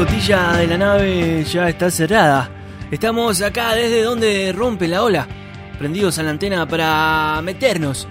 Escotilla 0.00 0.52
de 0.52 0.68
la 0.68 0.78
nave 0.78 1.42
ya 1.42 1.68
está 1.68 1.90
cerrada. 1.90 2.48
Estamos 2.88 3.42
acá 3.42 3.74
desde 3.74 4.04
donde 4.04 4.52
rompe 4.52 4.86
la 4.86 5.02
ola, 5.02 5.26
prendidos 5.76 6.20
a 6.20 6.22
la 6.22 6.30
antena 6.30 6.68
para 6.68 7.40
meternos 7.42 8.06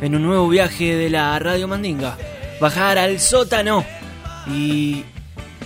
en 0.00 0.14
un 0.14 0.22
nuevo 0.22 0.48
viaje 0.48 0.94
de 0.94 1.10
la 1.10 1.36
Radio 1.40 1.66
Mandinga. 1.66 2.16
Bajar 2.60 2.96
al 2.96 3.18
sótano 3.18 3.84
y 4.46 5.02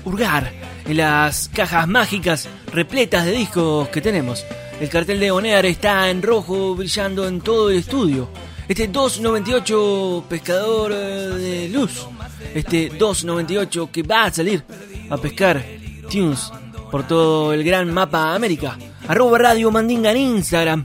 hurgar 0.06 0.50
en 0.86 0.96
las 0.96 1.50
cajas 1.50 1.86
mágicas 1.86 2.48
repletas 2.72 3.26
de 3.26 3.32
discos 3.32 3.90
que 3.90 4.00
tenemos. 4.00 4.46
El 4.80 4.88
cartel 4.88 5.20
de 5.20 5.30
Onear 5.30 5.66
está 5.66 6.08
en 6.08 6.22
rojo 6.22 6.74
brillando 6.74 7.28
en 7.28 7.42
todo 7.42 7.68
el 7.68 7.76
estudio. 7.76 8.30
Este 8.66 8.88
298 8.88 10.24
pescador 10.26 10.92
eh, 10.94 10.96
de 10.96 11.68
luz. 11.68 12.06
Este 12.54 12.88
298 12.88 13.90
que 13.92 14.02
va 14.02 14.24
a 14.24 14.32
salir 14.32 14.64
a 15.10 15.16
pescar 15.16 15.64
tunes 16.10 16.52
por 16.90 17.06
todo 17.06 17.52
el 17.52 17.64
gran 17.64 17.92
mapa 17.92 18.34
América. 18.34 18.78
Arroba 19.08 19.38
Radio 19.38 19.70
Mandinga 19.70 20.10
en 20.10 20.16
Instagram 20.16 20.84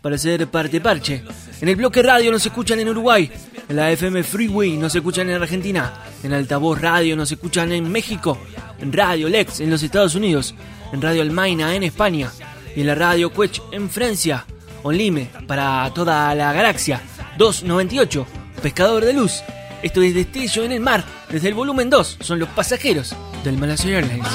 para 0.00 0.18
ser 0.18 0.46
parte 0.48 0.80
parche. 0.80 1.22
En 1.60 1.68
el 1.68 1.76
bloque 1.76 2.02
radio 2.02 2.30
nos 2.30 2.46
escuchan 2.46 2.78
en 2.80 2.88
Uruguay. 2.88 3.30
En 3.68 3.76
la 3.76 3.90
FM 3.90 4.22
Freeway 4.22 4.76
nos 4.76 4.94
escuchan 4.94 5.28
en 5.28 5.42
Argentina. 5.42 5.92
En 6.22 6.32
Altavoz 6.32 6.80
Radio 6.80 7.16
nos 7.16 7.30
escuchan 7.32 7.72
en 7.72 7.90
México. 7.90 8.38
En 8.80 8.92
Radio 8.92 9.28
Lex 9.28 9.60
en 9.60 9.70
los 9.70 9.82
Estados 9.82 10.14
Unidos. 10.14 10.54
En 10.92 11.02
Radio 11.02 11.22
Almaina 11.22 11.74
en 11.74 11.82
España. 11.82 12.30
Y 12.76 12.82
en 12.82 12.86
la 12.86 12.94
Radio 12.94 13.32
Quech 13.32 13.60
en 13.72 13.90
Francia. 13.90 14.46
Onlime 14.82 15.28
para 15.46 15.90
toda 15.94 16.34
la 16.34 16.52
galaxia. 16.52 17.02
298. 17.36 18.26
Pescador 18.62 19.04
de 19.04 19.12
luz. 19.12 19.42
Esto 19.82 20.02
es 20.02 20.14
Destello 20.14 20.64
en 20.64 20.72
el 20.72 20.80
mar. 20.80 21.04
Desde 21.28 21.48
el 21.48 21.54
volumen 21.54 21.90
2 21.90 22.18
son 22.20 22.38
los 22.38 22.48
pasajeros 22.50 23.14
del 23.44 23.58
Malasia 23.58 23.98
Airlines. 23.98 24.28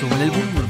Suben 0.00 0.20
el 0.20 0.30
boom. 0.30 0.66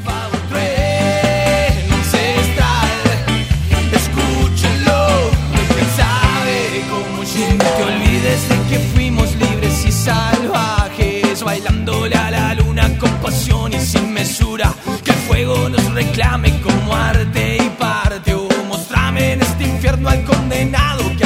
Te 7.77 7.83
olvides 7.83 8.49
de 8.49 8.57
que 8.69 8.79
fuimos 8.95 9.35
libres 9.37 9.85
y 9.85 9.93
salvajes, 9.93 11.43
bailándole 11.43 12.15
a 12.15 12.31
la 12.31 12.55
luna 12.55 12.97
con 12.99 13.11
pasión 13.17 13.75
y 13.75 13.81
sin 13.81 14.15
mesura. 14.15 14.73
Que 15.05 15.11
el 15.11 15.17
fuego 15.19 15.69
nos 15.69 15.93
reclame 15.93 16.59
como 16.63 16.95
arte 16.95 17.59
y 17.61 17.69
parte. 17.79 18.35
O 18.35 18.49
mostrame 18.69 19.33
en 19.33 19.43
este 19.43 19.65
infierno 19.65 20.09
al 20.09 20.25
condenado 20.25 21.05
que 21.19 21.26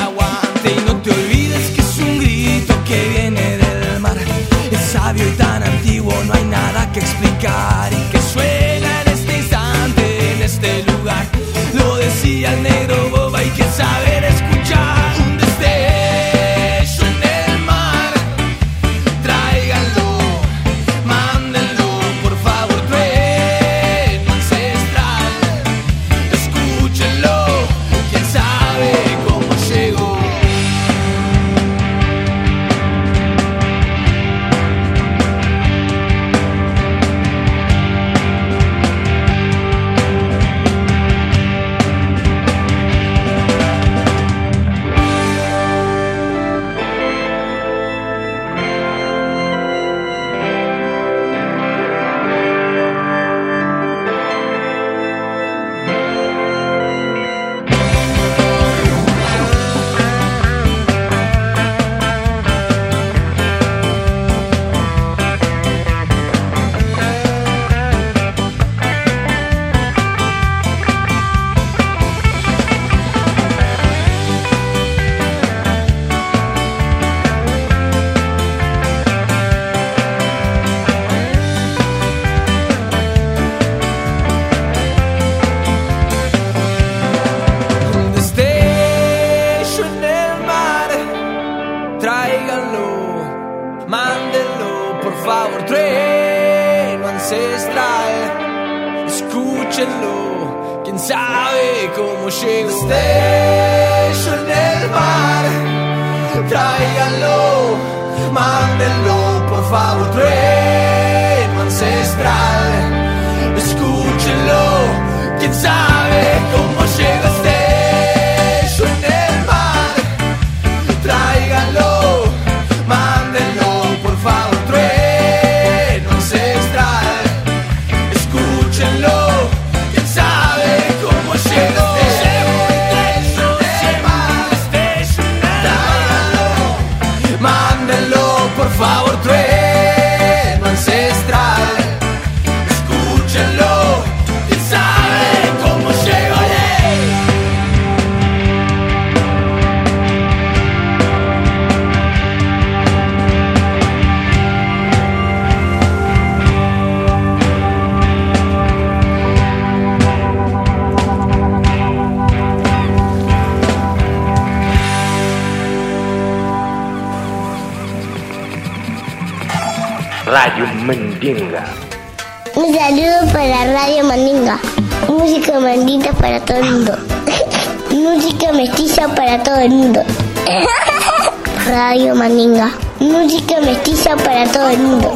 el 179.60 179.70
mundo. 179.70 180.02
Radio 181.66 182.14
Mandinga. 182.14 182.70
Música 182.98 183.60
mestiza 183.60 184.16
para 184.16 184.50
todo 184.50 184.68
el 184.70 184.78
mundo. 184.78 185.12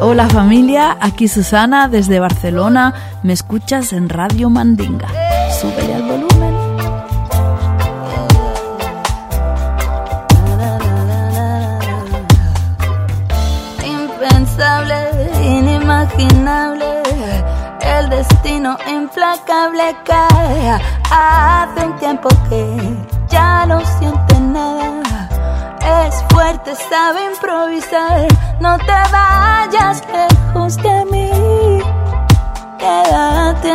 Hola 0.00 0.28
familia, 0.28 0.96
aquí 1.00 1.26
Susana 1.26 1.88
desde 1.88 2.20
Barcelona. 2.20 2.94
Me 3.22 3.32
escuchas 3.32 3.92
en 3.92 4.08
Radio 4.08 4.48
Mandinga. 4.48 5.08
Súbele 5.60 5.87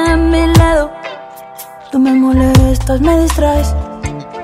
a 0.07 0.15
mi 0.15 0.47
lado. 0.55 0.91
Tú 1.91 1.99
me 1.99 2.13
molestas, 2.13 3.01
me 3.01 3.19
distraes. 3.19 3.73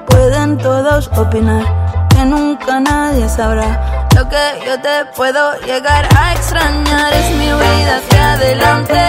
Pueden 0.07 0.57
todos 0.57 1.09
opinar 1.17 1.65
que 2.09 2.25
nunca 2.25 2.79
nadie 2.79 3.27
sabrá 3.29 3.99
lo 4.19 4.27
que 4.27 4.65
yo 4.65 4.79
te 4.81 5.05
puedo 5.15 5.57
llegar 5.61 6.07
a 6.17 6.33
extrañar 6.33 7.13
es 7.13 7.35
mi 7.37 7.45
vida 7.45 7.97
hacia 7.97 8.33
adelante, 8.33 9.01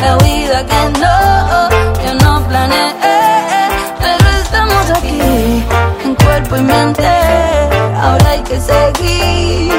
la 0.00 0.16
vida 0.18 0.66
que 0.66 0.98
no, 1.00 2.04
yo 2.04 2.14
no 2.22 2.46
planeé, 2.46 2.94
pero 4.00 4.28
estamos 4.42 4.90
aquí 4.90 5.64
en 6.04 6.14
cuerpo 6.14 6.56
y 6.56 6.60
mente, 6.60 7.08
ahora 7.96 8.30
hay 8.30 8.42
que 8.42 8.60
seguir. 8.60 9.72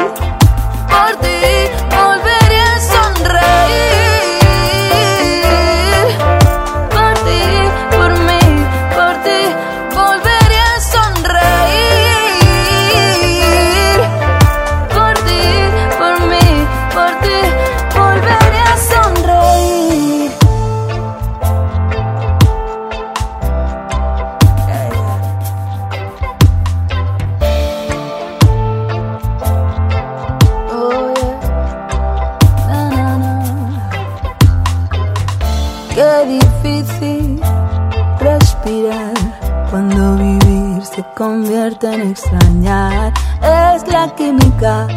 Convierte 41.19 41.93
en 41.93 42.11
extrañar. 42.11 43.11
Es 43.41 43.85
la 43.91 44.07
química 44.15 44.87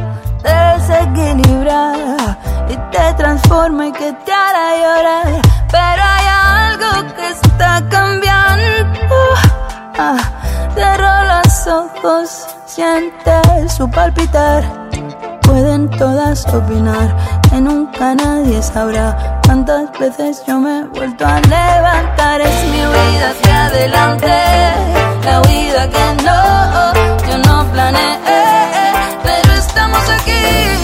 desequilibrada 0.45 2.39
y 2.69 2.77
te 2.93 3.15
transforma 3.15 3.89
y 3.89 3.93
que 3.93 4.13
te 4.25 4.33
hará 4.33 4.69
llorar. 4.83 5.43
Pero 5.69 6.03
hay 6.15 6.27
algo 6.31 7.15
que 7.17 7.29
está 7.29 7.83
cambiando. 7.91 9.17
Ah, 9.99 10.17
cerro 10.77 11.13
los 11.33 11.67
ojos, 11.67 12.47
siente 12.67 13.69
su 13.69 13.91
palpitar. 13.91 14.63
Pueden 15.43 15.91
todas 15.91 16.47
opinar 16.55 17.17
que 17.51 17.61
nunca 17.61 18.15
nadie 18.15 18.63
sabrá 18.63 19.41
cuántas 19.45 19.91
veces 19.99 20.43
yo 20.47 20.61
me 20.61 20.79
he 20.79 20.85
vuelto 20.85 21.27
a 21.27 21.41
levantar. 21.41 22.41
Es 22.41 22.65
mi 22.71 22.79
vida 22.79 23.31
hacia 23.31 23.67
adelante, 23.67 25.12
la 25.25 25.41
vida 25.43 25.89
que 25.89 26.25
no, 26.25 26.93
yo 27.29 27.39
no 27.39 27.71
planeé, 27.73 28.19
pero 29.23 29.53
estamos 29.55 30.09
aquí. 30.09 30.82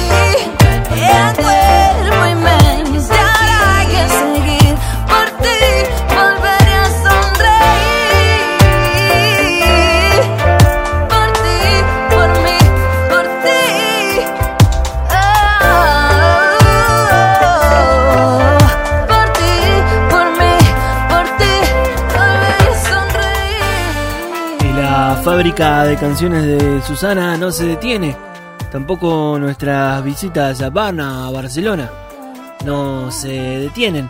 Fábrica 25.58 25.84
de 25.86 25.96
canciones 25.96 26.46
de 26.46 26.82
Susana 26.82 27.36
no 27.36 27.50
se 27.50 27.66
detiene. 27.66 28.14
Tampoco 28.70 29.38
nuestras 29.40 30.04
visitas 30.04 30.62
a 30.62 30.70
Varna, 30.70 31.26
a 31.26 31.30
Barcelona, 31.32 31.90
no 32.64 33.10
se 33.10 33.28
detienen. 33.28 34.08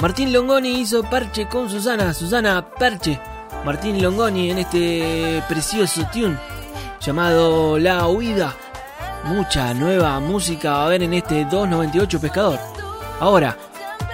Martín 0.00 0.32
Longoni 0.32 0.80
hizo 0.80 1.04
parche 1.04 1.46
con 1.46 1.70
Susana, 1.70 2.12
Susana 2.12 2.66
Parche. 2.76 3.20
Martín 3.64 4.02
Longoni 4.02 4.50
en 4.50 4.58
este 4.58 5.40
precioso 5.48 6.04
tune 6.12 6.36
llamado 7.00 7.78
La 7.78 8.08
Huida. 8.08 8.56
Mucha 9.24 9.74
nueva 9.74 10.18
música 10.18 10.72
va 10.72 10.82
a 10.82 10.86
haber 10.86 11.04
en 11.04 11.14
este 11.14 11.44
298 11.44 12.20
Pescador. 12.20 12.58
Ahora, 13.20 13.56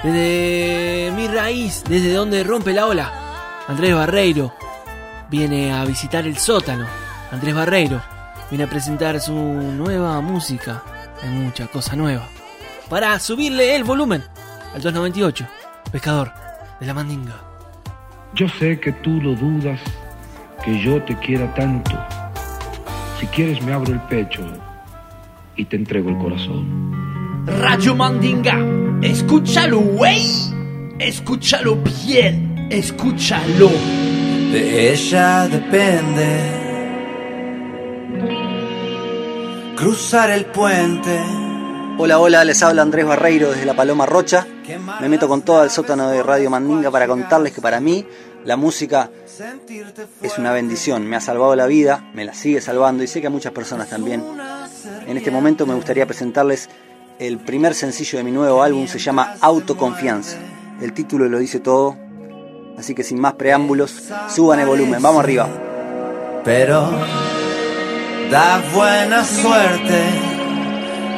desde 0.02 1.12
mi 1.16 1.28
raíz, 1.28 1.82
desde 1.88 2.12
donde 2.12 2.44
rompe 2.44 2.74
la 2.74 2.86
ola, 2.86 3.10
Andrés 3.68 3.94
Barreiro 3.94 4.63
viene 5.36 5.72
a 5.72 5.84
visitar 5.84 6.24
el 6.28 6.38
sótano. 6.38 6.86
Andrés 7.32 7.56
Barreiro 7.56 8.00
viene 8.50 8.64
a 8.64 8.70
presentar 8.70 9.18
su 9.20 9.34
nueva 9.34 10.20
música. 10.20 10.84
Hay 11.20 11.28
mucha 11.28 11.66
cosa 11.66 11.96
nueva. 11.96 12.28
Para 12.88 13.18
subirle 13.18 13.74
el 13.74 13.82
volumen 13.82 14.22
al 14.72 14.80
298, 14.80 15.44
Pescador 15.90 16.32
de 16.78 16.86
la 16.86 16.94
Mandinga. 16.94 17.34
Yo 18.34 18.46
sé 18.48 18.78
que 18.78 18.92
tú 18.92 19.20
lo 19.20 19.34
dudas, 19.34 19.80
que 20.64 20.80
yo 20.80 21.02
te 21.02 21.18
quiera 21.18 21.52
tanto. 21.54 21.98
Si 23.18 23.26
quieres 23.26 23.60
me 23.60 23.72
abro 23.72 23.92
el 23.92 24.00
pecho 24.02 24.40
y 25.56 25.64
te 25.64 25.74
entrego 25.74 26.10
el 26.10 26.18
corazón. 26.18 27.44
Radio 27.46 27.96
Mandinga, 27.96 28.56
escúchalo, 29.02 29.80
güey. 29.80 30.28
Escúchalo 31.00 31.76
bien, 32.06 32.68
escúchalo. 32.70 33.70
De 34.54 34.92
ella 34.92 35.48
depende 35.48 36.28
cruzar 39.74 40.30
el 40.30 40.44
puente. 40.44 41.18
Hola, 41.98 42.20
hola, 42.20 42.44
les 42.44 42.62
habla 42.62 42.82
Andrés 42.82 43.04
Barreiro 43.04 43.50
desde 43.50 43.64
La 43.64 43.74
Paloma 43.74 44.06
Rocha. 44.06 44.46
Me 45.00 45.08
meto 45.08 45.26
con 45.26 45.42
todo 45.42 45.64
el 45.64 45.70
sótano 45.70 46.08
de 46.08 46.22
Radio 46.22 46.50
Mandinga 46.50 46.92
para 46.92 47.08
contarles 47.08 47.52
que 47.52 47.60
para 47.60 47.80
mí 47.80 48.06
la 48.44 48.56
música 48.56 49.10
es 50.22 50.38
una 50.38 50.52
bendición, 50.52 51.04
me 51.04 51.16
ha 51.16 51.20
salvado 51.20 51.56
la 51.56 51.66
vida, 51.66 52.08
me 52.14 52.24
la 52.24 52.32
sigue 52.32 52.60
salvando 52.60 53.02
y 53.02 53.08
sé 53.08 53.20
que 53.20 53.26
a 53.26 53.30
muchas 53.30 53.52
personas 53.52 53.88
también. 53.88 54.22
En 55.08 55.16
este 55.16 55.32
momento 55.32 55.66
me 55.66 55.74
gustaría 55.74 56.06
presentarles 56.06 56.70
el 57.18 57.38
primer 57.38 57.74
sencillo 57.74 58.18
de 58.18 58.24
mi 58.24 58.30
nuevo 58.30 58.62
álbum, 58.62 58.86
se 58.86 59.00
llama 59.00 59.34
Autoconfianza. 59.40 60.38
El 60.80 60.92
título 60.92 61.28
lo 61.28 61.40
dice 61.40 61.58
todo, 61.58 62.03
así 62.78 62.94
que 62.94 63.02
sin 63.02 63.20
más 63.20 63.34
preámbulos, 63.34 63.92
suban 64.28 64.60
el 64.60 64.66
volumen, 64.66 65.02
vamos 65.02 65.22
arriba. 65.22 65.48
Pero 66.44 66.90
da 68.30 68.62
buena 68.74 69.24
suerte 69.24 70.02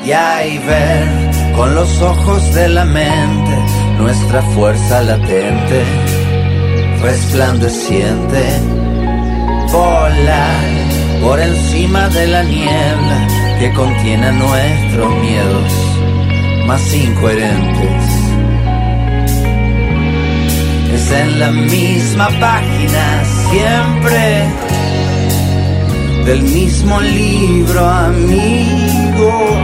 y 0.05 0.13
ahí 0.13 0.59
ver 0.59 1.57
con 1.57 1.75
los 1.75 2.01
ojos 2.01 2.55
de 2.55 2.69
la 2.69 2.85
mente 2.85 3.57
nuestra 3.99 4.43
fuerza 4.43 5.03
latente, 5.03 5.83
resplandeciente, 7.03 8.45
volar 9.73 10.87
por 11.23 11.41
encima 11.41 12.09
de 12.11 12.27
la 12.27 12.43
niebla 12.43 13.29
que 13.59 13.73
contiene 13.73 14.33
nuestros 14.33 15.15
miedos 15.17 15.73
más 16.67 16.95
incoherentes. 16.95 18.26
En 21.09 21.39
la 21.39 21.51
misma 21.51 22.29
página 22.41 23.23
siempre 23.49 24.45
del 26.25 26.43
mismo 26.43 27.01
libro, 27.01 27.89
amigo. 27.89 29.57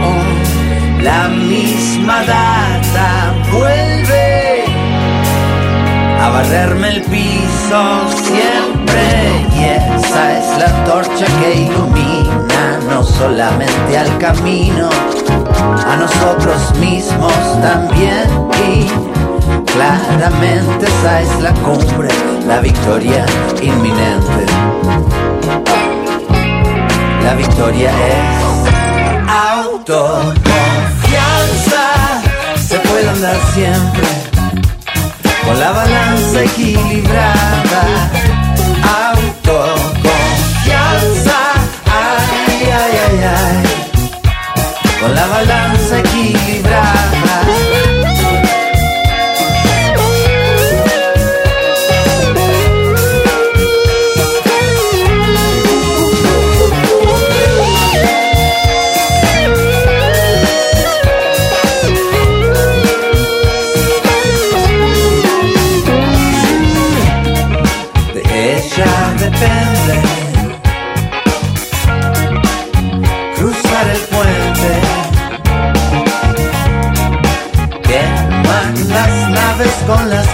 La 1.01 1.27
misma 1.27 2.23
data 2.23 3.35
vuelve 3.51 4.63
a 6.21 6.29
barrerme 6.29 6.87
el 6.95 7.01
piso 7.01 8.09
siempre. 8.23 9.03
Y 9.53 9.63
esa 9.65 10.39
es 10.39 10.57
la 10.57 10.85
torcha 10.85 11.25
que 11.41 11.55
ilumina 11.63 12.79
no 12.89 13.03
solamente 13.03 13.97
al 13.97 14.17
camino, 14.17 14.89
a 15.85 15.97
nosotros 15.97 16.73
mismos 16.79 17.33
también. 17.61 18.29
Y 18.65 19.12
claramente 19.73 20.85
esa 20.85 21.21
es 21.21 21.41
la 21.41 21.53
cumbre, 21.53 22.09
la 22.47 22.59
victoria 22.61 23.25
inminente. 23.61 24.45
La 27.23 27.33
victoria 27.35 27.91
es 27.91 28.67
autoconfianza. 29.27 30.41
Se 32.55 32.77
puede 32.79 33.09
andar 33.09 33.37
siempre 33.53 34.07
con 35.45 35.59
la 35.59 35.71
balanza 35.71 36.43
equilibrada. 36.43 38.32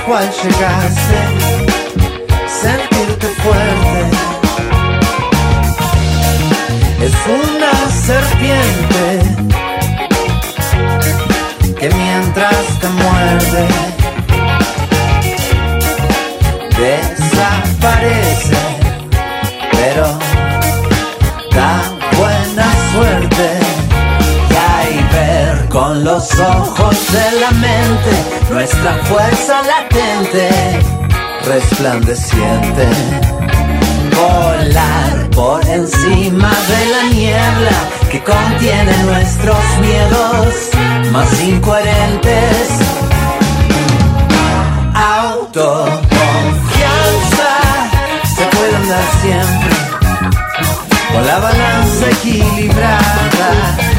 Cuales 0.06 0.36
llegaste, 0.44 1.20
sentirte 2.62 3.28
fuerte. 3.42 4.00
Es 7.02 7.14
una 7.28 7.74
serpiente 8.06 9.04
que 11.80 11.90
mientras 11.90 12.80
te 12.80 12.90
muerde, 12.90 13.68
desaparece, 16.78 18.58
los 26.10 26.40
ojos 26.40 26.96
de 27.14 27.40
la 27.40 27.52
mente 27.52 28.12
nuestra 28.50 28.94
fuerza 29.04 29.62
latente, 29.62 30.50
resplandeciente. 31.46 32.88
Volar 34.16 35.30
por 35.30 35.64
encima 35.68 36.52
de 36.72 36.86
la 36.94 37.04
niebla 37.14 37.78
que 38.12 38.24
contiene 38.24 38.98
nuestros 39.04 39.64
miedos 39.82 40.72
más 41.12 41.32
incoherentes. 41.44 42.70
Autoconfianza 44.96 47.52
se 48.36 48.46
puede 48.56 48.76
andar 48.76 49.06
siempre 49.22 49.78
con 51.14 51.22
la 51.28 51.38
balanza 51.38 52.10
equilibrada. 52.10 53.99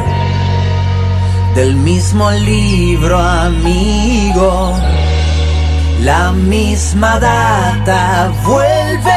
del 1.55 1.75
mismo 1.75 2.29
libro 2.31 3.19
amigo. 3.19 4.75
La 6.01 6.31
misma 6.31 7.19
data 7.19 8.31
vuelve 8.43 9.11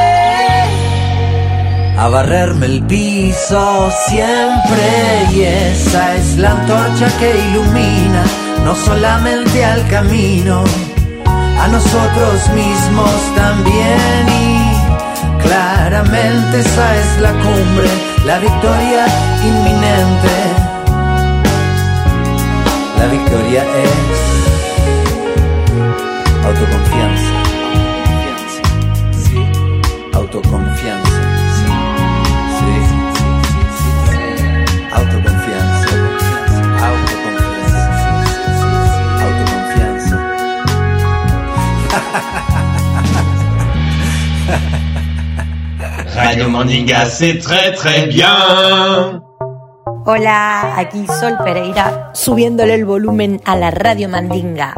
a 1.98 2.08
barrerme 2.08 2.66
el 2.66 2.82
piso 2.82 3.90
siempre 4.08 5.28
y 5.32 5.42
esa 5.42 6.16
es 6.16 6.36
la 6.36 6.50
antorcha 6.50 7.06
que 7.18 7.30
ilumina 7.48 8.22
no 8.64 8.74
solamente 8.74 9.64
al 9.64 9.86
camino, 9.88 10.64
a 11.60 11.68
nosotros 11.68 12.48
mismos 12.54 13.10
también 13.36 14.28
y 14.28 14.54
Claramente 15.44 16.60
esa 16.60 16.96
es 16.96 17.20
la 17.20 17.32
cumbre, 17.32 17.88
la 18.24 18.38
victoria 18.38 19.06
inminente. 19.44 20.53
La 23.04 23.10
victoria 23.10 23.62
es 23.84 23.92
autoconfianza. 26.42 27.34
Sí. 29.12 29.40
Autoconfianza. 30.14 31.20
Sí. 31.54 31.68
Sí. 32.56 32.72
Autoconfianza. 34.90 35.92
Autoconfianza. 36.88 37.82
Autoconfianza. 39.26 40.16
Radio 46.16 46.48
Mandinga, 46.48 47.04
c'est 47.04 47.36
très 47.36 47.74
très 47.74 48.06
bien. 48.06 49.20
Hola, 50.06 50.76
aquí 50.76 51.06
Sol 51.06 51.38
Pereira, 51.42 52.10
subiéndole 52.24 52.72
el 52.72 52.86
volumen 52.86 53.42
a 53.44 53.54
la 53.54 53.70
Radio 53.70 54.08
Mandinga. 54.08 54.72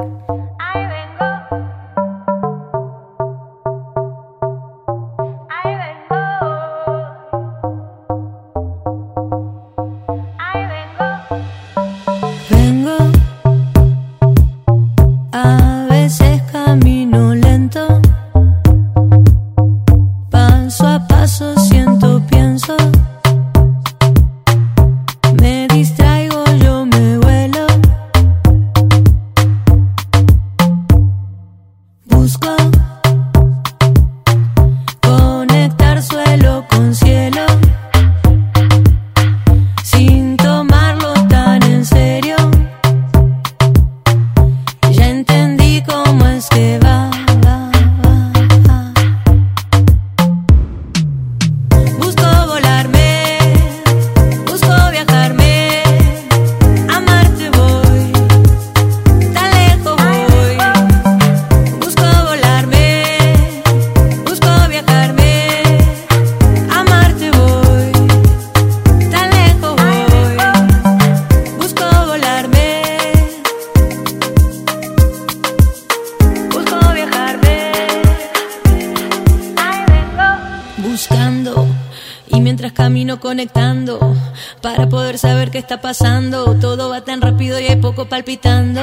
Está 85.58 85.80
pasando. 85.80 86.54
Todo 86.60 86.90
va 86.90 87.02
tan 87.02 87.20
rápido 87.20 87.58
y 87.58 87.66
hay 87.66 87.76
poco 87.76 88.06
palpitando. 88.06 88.80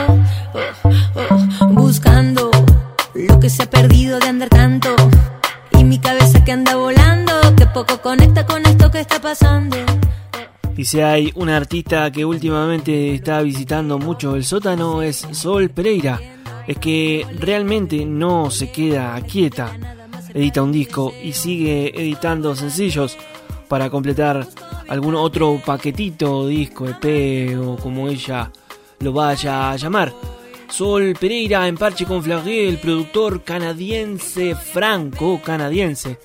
Oh, 0.53 0.89
oh, 1.15 1.67
buscando 1.67 2.51
lo 3.13 3.39
que 3.39 3.49
se 3.49 3.63
ha 3.63 3.69
perdido 3.69 4.19
de 4.19 4.27
andar 4.27 4.49
tanto. 4.49 4.95
Y 5.77 5.83
mi 5.83 5.99
cabeza 5.99 6.43
que 6.43 6.51
anda 6.51 6.75
volando, 6.75 7.33
que 7.55 7.65
poco 7.67 8.01
conecta 8.01 8.45
con 8.45 8.65
esto 8.65 8.91
que 8.91 8.99
está 8.99 9.21
pasando. 9.21 9.77
Y 10.75 10.85
si 10.85 11.01
hay 11.01 11.31
una 11.35 11.55
artista 11.55 12.11
que 12.11 12.25
últimamente 12.25 13.13
está 13.15 13.41
visitando 13.41 13.99
mucho 13.99 14.35
el 14.35 14.43
sótano 14.43 15.01
es 15.01 15.27
Sol 15.31 15.69
Pereira. 15.69 16.19
Es 16.67 16.77
que 16.77 17.25
realmente 17.39 18.05
no 18.05 18.49
se 18.49 18.71
queda 18.71 19.19
quieta. 19.21 19.71
Edita 20.33 20.63
un 20.63 20.71
disco 20.71 21.13
y 21.23 21.33
sigue 21.33 21.93
editando 21.95 22.55
sencillos 22.55 23.17
para 23.67 23.89
completar 23.89 24.47
algún 24.87 25.15
otro 25.15 25.61
paquetito, 25.65 26.47
disco, 26.47 26.87
EP 26.87 27.57
o 27.59 27.75
como 27.77 28.07
ella 28.07 28.51
lo 28.99 29.13
vaya 29.13 29.71
a 29.71 29.75
llamar. 29.75 30.13
Sol 30.69 31.15
Pereira 31.19 31.67
en 31.67 31.77
parche 31.77 32.05
con 32.05 32.23
Flagré, 32.23 32.67
el 32.67 32.79
productor 32.79 33.43
canadiense 33.43 34.55
franco-canadiense. 34.55 36.19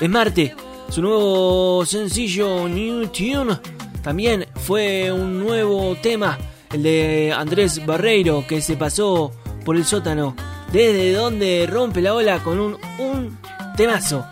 Es 0.00 0.10
Marte, 0.10 0.54
su 0.90 1.00
nuevo 1.00 1.86
sencillo 1.86 2.68
New 2.68 3.06
Tune 3.08 3.58
también 4.04 4.46
fue 4.56 5.10
un 5.10 5.38
nuevo 5.38 5.96
tema, 6.02 6.38
el 6.70 6.82
de 6.82 7.32
Andrés 7.34 7.84
Barreiro, 7.86 8.44
que 8.46 8.60
se 8.60 8.76
pasó 8.76 9.32
por 9.64 9.76
el 9.76 9.86
sótano, 9.86 10.36
desde 10.70 11.14
donde 11.14 11.66
rompe 11.66 12.02
la 12.02 12.14
ola 12.14 12.40
con 12.40 12.60
un, 12.60 12.76
un 12.98 13.38
temazo. 13.78 14.26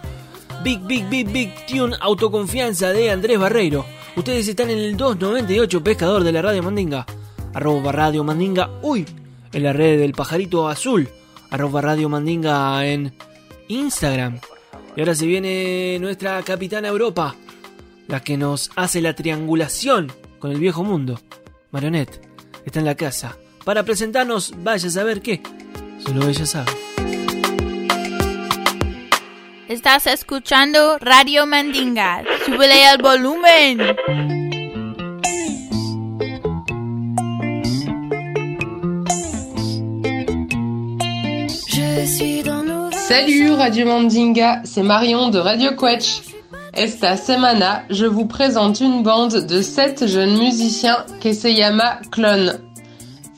Big, 0.63 0.81
Big, 0.85 1.09
Big, 1.09 1.33
Big 1.33 1.67
Tune 1.67 1.97
Autoconfianza 2.01 2.93
de 2.93 3.11
Andrés 3.11 3.37
Barreiro. 3.37 3.85
Ustedes 4.15 4.47
están 4.47 4.71
en 4.71 4.79
el 4.79 4.97
298 4.97 5.83
Pescador 5.83 6.23
de 6.23 6.31
la 6.31 6.41
Radio 6.41 6.63
Mandinga. 6.63 7.05
Arroba 7.53 7.91
Radio 7.91 8.23
Mandinga. 8.23 8.71
Uy, 8.81 9.05
en 9.53 9.63
la 9.65 9.73
red 9.73 9.99
del 9.99 10.13
pajarito 10.13 10.69
azul. 10.69 11.09
Arroba 11.51 11.81
Radio 11.81 12.09
Mandinga 12.09 12.87
en 12.87 13.13
Instagram. 13.67 14.39
Y 14.95 15.01
ahora 15.01 15.17
se 15.17 15.27
viene 15.27 15.99
nuestra 16.01 16.41
capitana 16.43 16.87
Europa. 16.87 17.35
La 18.07 18.21
que 18.21 18.37
nos 18.37 18.71
hace 18.77 19.01
la 19.01 19.15
triangulación 19.17 20.13
con 20.39 20.53
el 20.53 20.61
viejo 20.61 20.85
mundo. 20.85 21.19
Marionette 21.73 22.21
está 22.65 22.79
en 22.79 22.87
la 22.87 22.95
casa. 22.95 23.37
Para 23.65 23.83
presentarnos, 23.83 24.55
vaya 24.59 24.87
a 24.87 24.91
saber 24.93 25.23
qué. 25.23 25.43
Solo 26.05 26.29
ella 26.29 26.47
sabe. 26.47 26.71
Estás 29.73 30.07
escuchando 30.07 30.99
Radio 30.99 31.47
Mandinga. 31.47 32.23
Súbele 32.45 32.91
el 32.91 33.01
volumen. 33.01 33.79
Salut 42.93 43.57
Radio 43.57 43.87
Mandinga, 43.87 44.61
c'est 44.65 44.83
Marion 44.83 45.31
de 45.31 45.39
Radio 45.39 45.75
Quetch. 45.75 46.21
Esta 46.75 47.17
semana, 47.17 47.85
je 47.89 48.05
vous 48.05 48.27
présente 48.27 48.81
une 48.81 49.03
bande 49.03 49.47
de 49.47 49.63
sept 49.63 50.07
jeunes 50.07 50.37
musiciens 50.37 51.07
que 51.23 51.33
se 51.33 51.49
llama 51.49 51.99
Clone. 52.11 52.61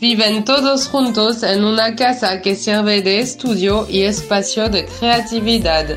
Viven 0.00 0.44
todos 0.44 0.88
juntos 0.88 1.44
en 1.44 1.64
una 1.64 1.94
casa 1.94 2.42
que 2.42 2.56
sirve 2.56 3.02
de 3.02 3.20
estudio 3.20 3.86
y 3.88 4.02
espacio 4.02 4.68
de 4.68 4.84
creatividad. 4.84 5.96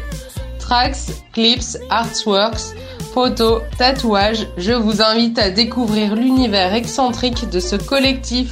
Tracks, 0.67 1.23
clips, 1.32 1.77
artworks, 1.89 2.75
photos, 3.13 3.62
tatouages, 3.77 4.47
je 4.58 4.73
vous 4.73 5.01
invite 5.01 5.39
à 5.39 5.49
découvrir 5.49 6.13
l'univers 6.13 6.73
excentrique 6.73 7.49
de 7.49 7.62
ce 7.62 7.77
collectif. 7.77 8.51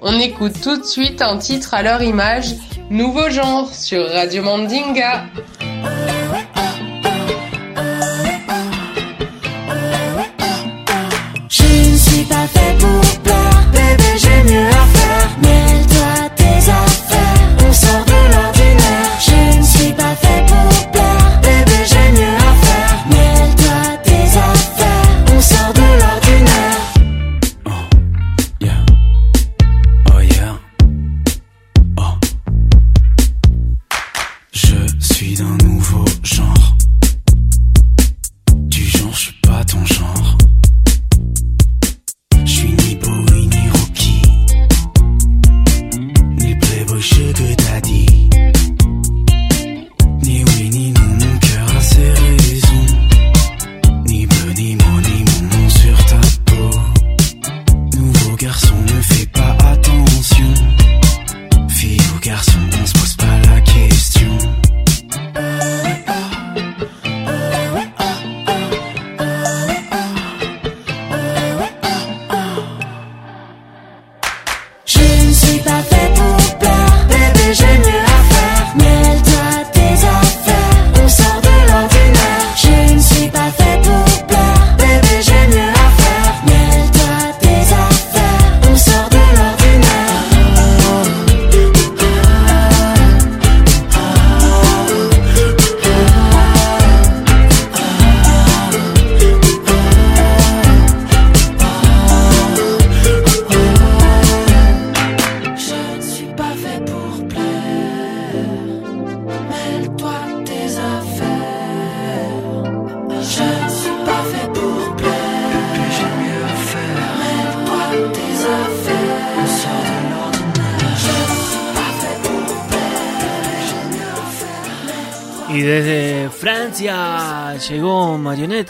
On 0.00 0.12
écoute 0.20 0.60
tout 0.62 0.76
de 0.76 0.84
suite 0.84 1.20
un 1.22 1.38
titre 1.38 1.74
à 1.74 1.82
leur 1.82 2.02
image, 2.02 2.54
Nouveau 2.88 3.30
genre 3.30 3.72
sur 3.72 4.08
Radio 4.10 4.44
Mandinga. 4.44 5.24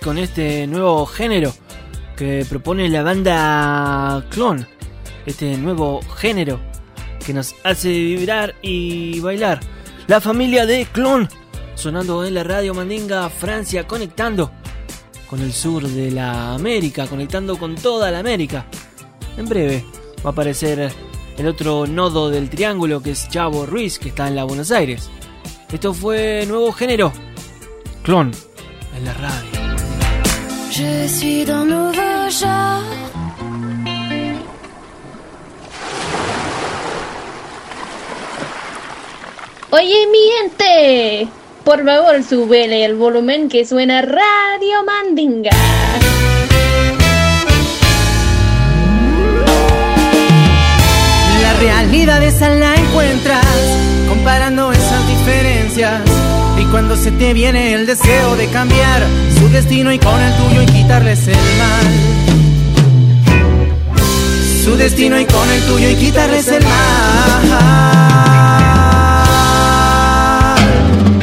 Con 0.03 0.19
este 0.19 0.67
nuevo 0.67 1.07
género 1.07 1.53
que 2.17 2.45
propone 2.49 2.89
la 2.89 3.03
banda 3.03 4.25
Clon. 4.31 4.67
Este 5.27 5.57
nuevo 5.57 6.01
género 6.17 6.61
que 7.25 7.35
nos 7.35 7.55
hace 7.65 7.89
vibrar 7.91 8.55
y 8.63 9.21
bailar. 9.21 9.61
La 10.07 10.21
familia 10.21 10.67
de 10.67 10.87
Clon 10.87 11.29
sonando 11.75 12.25
en 12.25 12.35
la 12.35 12.45
radio 12.45 12.75
Mandinga 12.75 13.29
Francia 13.31 13.87
conectando 13.87 14.51
con 15.29 15.41
el 15.41 15.53
sur 15.53 15.87
de 15.87 16.11
la 16.11 16.55
América, 16.55 17.07
conectando 17.07 17.57
con 17.57 17.75
toda 17.75 18.11
la 18.11 18.19
América. 18.19 18.67
En 19.37 19.49
breve 19.49 19.85
va 20.25 20.31
a 20.31 20.33
aparecer 20.33 20.93
el 21.39 21.47
otro 21.47 21.87
nodo 21.87 22.29
del 22.29 22.51
triángulo 22.51 23.03
que 23.03 23.13
es 23.13 23.29
Chavo 23.29 23.65
Ruiz 23.65 23.99
que 23.99 24.09
está 24.09 24.29
en 24.29 24.37
la 24.37 24.45
Buenos 24.45 24.71
Aires. 24.73 25.09
Esto 25.71 25.95
fue 25.95 26.45
nuevo 26.47 26.73
género. 26.73 27.13
Clon 28.03 28.33
en 28.97 29.05
la 29.05 29.15
radio. 29.15 29.70
Je 30.71 31.09
suis 31.09 31.45
d'un 31.45 31.65
nouveau 31.65 32.31
genre. 32.31 32.85
Oye, 39.73 40.07
mi 40.13 40.19
gente, 40.39 41.29
por 41.65 41.85
favor, 41.85 42.23
súbele 42.23 42.85
el 42.85 42.95
volumen 42.95 43.49
que 43.49 43.65
suena 43.65 44.01
Radio 44.03 44.85
Mandinga. 44.87 45.51
La 51.43 51.53
realidad 51.55 52.23
esa 52.23 52.49
la 52.49 52.77
encuentras 52.77 53.45
comparando 54.09 54.71
esas 54.71 55.09
diferencias. 55.09 56.20
Cuando 56.71 56.97
se 56.97 57.11
te 57.11 57.35
viene 57.35 57.75
el 57.75 57.85
deseo 57.85 58.37
de 58.37 58.47
cambiar 58.47 59.05
su 59.37 59.49
destino 59.49 59.93
y 59.93 59.99
con 59.99 60.21
el 60.21 60.33
tuyo 60.37 60.63
y 60.63 60.67
quitarles 60.67 61.27
el 61.27 61.35
mal. 61.35 61.87
Su 64.65 64.77
destino 64.77 65.19
y 65.19 65.25
con 65.25 65.51
el 65.51 65.63
tuyo 65.63 65.91
y 65.91 65.97
quitarles 65.97 66.47
el 66.47 66.63
mal. 66.63 67.43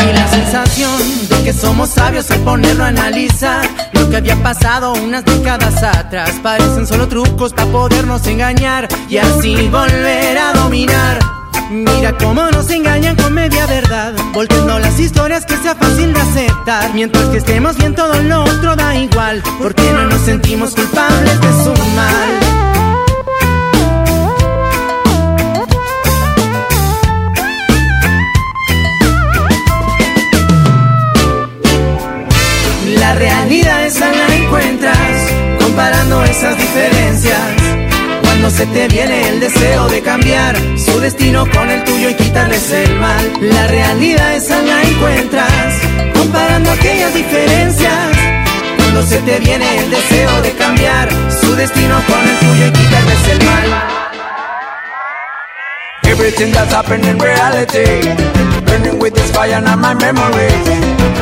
Y 0.10 0.13
la 0.13 0.27
sensación 0.27 1.01
de 1.29 1.43
que 1.45 1.53
somos 1.53 1.91
sabios 1.91 2.29
al 2.31 2.39
ponerlo 2.41 2.83
a 2.83 2.88
analizar 2.88 3.65
lo 3.93 4.10
que 4.10 4.17
había 4.17 4.36
pasado 4.43 4.93
unas 4.93 5.23
décadas 5.23 5.81
atrás. 5.81 6.31
Parecen 6.43 6.86
solo 6.86 7.07
trucos 7.07 7.53
para 7.53 7.71
podernos 7.71 8.27
engañar 8.27 8.89
y 9.07 9.15
así 9.17 9.69
volver 9.69 10.38
a 10.38 10.51
dominar. 10.51 11.37
Mira 11.69 12.17
cómo 12.17 12.49
nos 12.51 12.69
engañan 12.69 13.15
con 13.17 13.34
media 13.34 13.65
verdad, 13.65 14.13
volteando 14.34 14.80
las 14.80 14.97
historias 14.99 15.45
que 15.45 15.58
sea 15.58 15.75
fácil 15.75 16.13
de 16.13 16.21
aceptar. 16.21 16.93
Mientras 16.93 17.25
que 17.25 17.38
estemos 17.38 17.77
bien, 17.77 17.93
todo 17.93 18.21
lo 18.23 18.43
otro 18.43 18.75
da 18.75 18.95
igual, 18.95 19.43
porque 19.62 19.91
no 19.91 20.06
nos 20.06 20.21
sentimos 20.21 20.73
culpables 20.73 21.41
de 21.41 21.63
su 21.63 21.73
mal. 21.95 22.66
Se 38.58 38.65
te 38.65 38.88
viene 38.88 39.30
el 39.30 39.39
deseo 39.39 39.88
de 39.88 40.02
cambiar 40.02 40.56
su 40.80 41.00
destino 41.00 41.46
con 41.52 41.70
el 41.70 41.84
tuyo 41.84 42.10
y 42.10 42.15
quitarles 42.15 42.72
el 42.72 42.96
mal. 42.96 43.32
La 43.39 43.67
realidad 43.67 44.34
esa 44.34 44.60
la 44.63 44.82
encuentras 44.82 45.74
comparando 46.15 46.72
aquellas 46.72 47.13
diferencias. 47.13 47.93
Cuando 48.78 49.04
se 49.04 49.20
te 49.20 49.39
viene 49.41 49.78
el 49.78 49.91
deseo 49.91 50.41
de 50.41 50.52
cambiar 50.54 51.08
su 51.30 51.56
destino 51.56 52.02
con 52.08 52.28
el 52.28 52.39
tuyo 52.39 52.65
y 52.65 52.72
quitarles 52.72 53.28
el 53.30 53.46
mal. 53.46 54.07
Everything 56.17 56.51
that's 56.51 56.73
happened 56.73 57.06
in 57.06 57.19
reality. 57.19 58.01
Burning 58.65 58.97
with 58.97 59.13
this 59.13 59.30
fire 59.30 59.62
on 59.62 59.80
my 59.80 59.93
memories. 59.93 60.65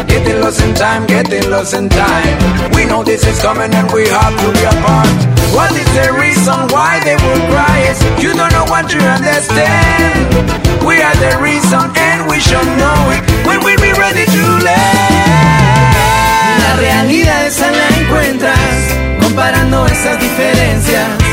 Getting 0.08 0.39
lost 0.39 0.63
in 0.63 0.73
time, 0.73 1.05
getting 1.05 1.51
lost 1.51 1.73
in 1.73 1.89
time. 1.89 2.71
We 2.71 2.86
know 2.86 3.03
this 3.03 3.27
is 3.27 3.38
coming 3.41 3.75
and 3.75 3.91
we 3.91 4.08
have 4.08 4.31
to 4.39 4.47
be 4.55 4.63
apart. 4.63 5.12
What 5.51 5.75
is 5.75 5.89
the 5.91 6.15
reason 6.15 6.71
why 6.71 7.03
they 7.03 7.19
would 7.19 7.43
cry? 7.51 7.91
Is 7.91 7.99
you 8.23 8.31
don't 8.39 8.51
know 8.55 8.63
what 8.71 8.88
you 8.93 9.03
understand. 9.03 10.31
We 10.88 11.03
are 11.03 11.17
the 11.19 11.43
reason 11.43 11.91
and 11.91 12.31
we 12.31 12.39
should 12.39 12.69
know 12.79 12.99
it. 13.12 13.23
When 13.43 13.60
we 13.67 13.75
be 13.84 13.91
ready 13.99 14.23
to 14.23 14.43
land 14.63 15.95
La 16.63 16.75
realidad 16.79 17.45
esa 17.47 17.69
la 17.69 17.88
encuentras 17.99 18.95
comparando 19.19 19.86
esas 19.88 20.17
diferencias. 20.21 21.24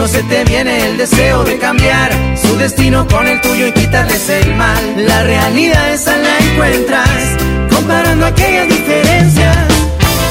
Cuando 0.00 0.16
se 0.16 0.22
te 0.22 0.44
viene 0.44 0.86
el 0.86 0.96
deseo 0.96 1.44
de 1.44 1.58
cambiar 1.58 2.10
su 2.34 2.56
destino 2.56 3.06
con 3.06 3.28
el 3.28 3.38
tuyo 3.42 3.66
y 3.66 3.72
quitarles 3.72 4.30
el 4.30 4.54
mal. 4.54 4.94
La 4.96 5.24
realidad 5.24 5.92
esa 5.92 6.16
la 6.16 6.38
encuentras 6.38 7.36
comparando 7.70 8.24
aquellas 8.24 8.66
diferencias. 8.66 9.58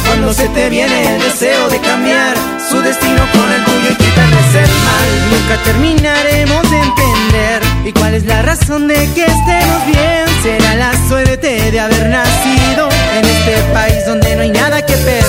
Cuando 0.08 0.34
se 0.34 0.50
te 0.50 0.72
viene 0.72 1.14
el 1.14 1.22
deseo 1.22 1.70
de 1.70 1.80
cambiar 1.82 2.36
su 2.68 2.82
destino 2.82 3.22
con 3.32 3.52
el 3.52 3.64
tuyo 3.64 3.92
y 3.92 3.96
quitarles 3.96 4.56
el 4.56 4.72
mal. 4.88 5.10
Nunca 5.30 5.64
terminaremos 5.64 6.72
de 6.72 6.80
entender 6.80 7.62
y 7.86 7.92
cuál 7.92 8.16
es 8.16 8.26
la 8.26 8.42
razón 8.42 8.88
de 8.88 8.96
que 9.14 9.26
estemos 9.26 9.86
bien. 9.86 10.26
Será 10.42 10.74
la 10.78 10.94
suerte 11.08 11.70
de 11.70 11.80
haber 11.80 12.10
nacido 12.10 12.90
en 13.20 13.24
este 13.24 13.62
país 13.72 14.04
donde 14.08 14.36
no 14.36 14.42
hay 14.42 14.50
nada 14.50 14.84
que 14.84 14.94
perder. 14.94 15.29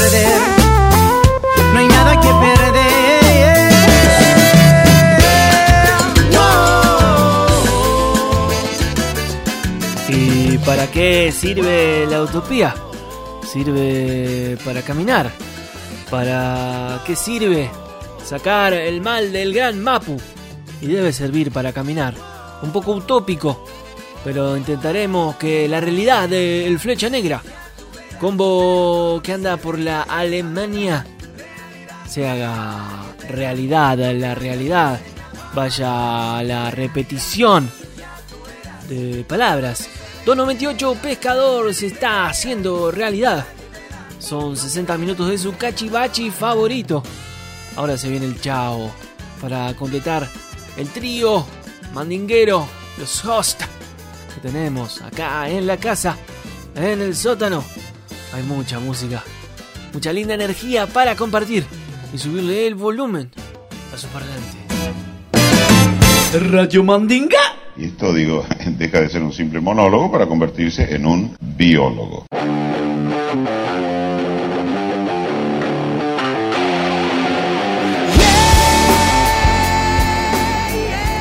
Para 10.70 10.88
qué 10.88 11.32
sirve 11.32 12.06
la 12.08 12.22
utopía? 12.22 12.72
Sirve 13.44 14.56
para 14.64 14.82
caminar. 14.82 15.28
¿Para 16.08 17.02
qué 17.04 17.16
sirve? 17.16 17.68
Sacar 18.24 18.74
el 18.74 19.00
mal 19.00 19.32
del 19.32 19.52
gran 19.52 19.82
Mapu. 19.82 20.16
Y 20.80 20.86
debe 20.86 21.12
servir 21.12 21.50
para 21.50 21.72
caminar. 21.72 22.14
Un 22.62 22.70
poco 22.70 22.92
utópico, 22.92 23.64
pero 24.22 24.56
intentaremos 24.56 25.34
que 25.34 25.66
la 25.66 25.80
realidad 25.80 26.28
del 26.28 26.78
Flecha 26.78 27.08
Negra, 27.08 27.42
combo 28.20 29.20
que 29.24 29.32
anda 29.32 29.56
por 29.56 29.76
la 29.76 30.02
Alemania, 30.02 31.04
se 32.08 32.28
haga 32.28 33.12
realidad, 33.28 33.98
la 34.12 34.36
realidad 34.36 35.00
vaya 35.52 36.38
a 36.38 36.44
la 36.44 36.70
repetición 36.70 37.68
de 38.88 39.24
palabras. 39.26 39.88
298 40.24 40.96
Pescador 41.02 41.74
se 41.74 41.86
está 41.86 42.26
haciendo 42.26 42.90
realidad. 42.90 43.46
Son 44.18 44.56
60 44.56 44.98
minutos 44.98 45.28
de 45.28 45.38
su 45.38 45.56
cachivachi 45.56 46.30
favorito. 46.30 47.02
Ahora 47.76 47.96
se 47.96 48.08
viene 48.08 48.26
el 48.26 48.40
chao 48.40 48.92
para 49.40 49.74
completar 49.74 50.28
el 50.76 50.88
trío 50.90 51.46
mandinguero, 51.94 52.66
los 52.98 53.24
host 53.24 53.62
que 54.34 54.40
tenemos 54.42 55.00
acá 55.00 55.48
en 55.48 55.66
la 55.66 55.78
casa, 55.78 56.16
en 56.74 57.00
el 57.00 57.16
sótano. 57.16 57.64
Hay 58.34 58.42
mucha 58.42 58.78
música, 58.78 59.24
mucha 59.94 60.12
linda 60.12 60.34
energía 60.34 60.86
para 60.86 61.16
compartir 61.16 61.64
y 62.12 62.18
subirle 62.18 62.66
el 62.66 62.74
volumen 62.74 63.30
a 63.92 63.96
su 63.96 64.06
parlante. 64.08 64.58
Radio 66.50 66.84
Mandinga. 66.84 67.49
Y 67.80 67.86
esto, 67.86 68.12
digo, 68.12 68.44
deja 68.78 69.00
de 69.00 69.08
ser 69.08 69.22
un 69.22 69.32
simple 69.32 69.58
monólogo 69.58 70.12
para 70.12 70.26
convertirse 70.26 70.94
en 70.94 71.06
un 71.06 71.34
biólogo. 71.40 72.26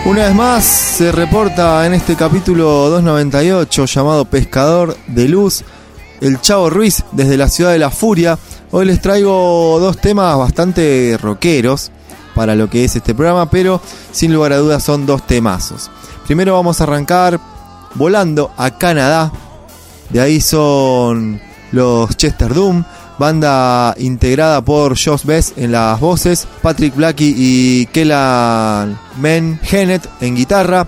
Una 0.05 0.25
vez 0.25 0.35
más 0.35 0.65
se 0.65 1.13
reporta 1.13 1.85
en 1.85 1.93
este 1.93 2.15
capítulo 2.15 2.89
298 2.89 3.85
llamado 3.85 4.25
Pescador 4.25 4.97
de 5.07 5.29
Luz 5.29 5.63
el 6.19 6.41
Chavo 6.41 6.69
Ruiz 6.69 7.05
desde 7.13 7.37
la 7.37 7.47
ciudad 7.47 7.71
de 7.71 7.79
la 7.79 7.89
Furia. 7.89 8.37
Hoy 8.71 8.85
les 8.85 9.01
traigo 9.01 9.79
dos 9.79 9.97
temas 9.97 10.37
bastante 10.37 11.17
rockeros 11.21 11.91
para 12.35 12.55
lo 12.55 12.69
que 12.69 12.83
es 12.83 12.95
este 12.97 13.15
programa, 13.15 13.49
pero 13.49 13.79
sin 14.11 14.33
lugar 14.33 14.51
a 14.51 14.57
dudas 14.57 14.83
son 14.83 15.05
dos 15.05 15.25
temazos. 15.25 15.89
Primero 16.29 16.53
vamos 16.53 16.79
a 16.79 16.83
arrancar 16.83 17.39
volando 17.95 18.51
a 18.55 18.77
Canadá. 18.77 19.31
De 20.11 20.21
ahí 20.21 20.39
son 20.41 21.41
los 21.71 22.15
Chester 22.17 22.53
Doom, 22.53 22.83
banda 23.17 23.95
integrada 23.97 24.61
por 24.61 24.95
Josh 24.95 25.23
Bess 25.23 25.53
en 25.57 25.71
las 25.71 25.99
voces, 25.99 26.47
Patrick 26.61 26.95
Blackie 26.95 27.33
y 27.35 27.87
Kellan 27.87 28.95
Men 29.19 29.59
Hennett 29.71 30.07
en 30.21 30.35
guitarra. 30.35 30.85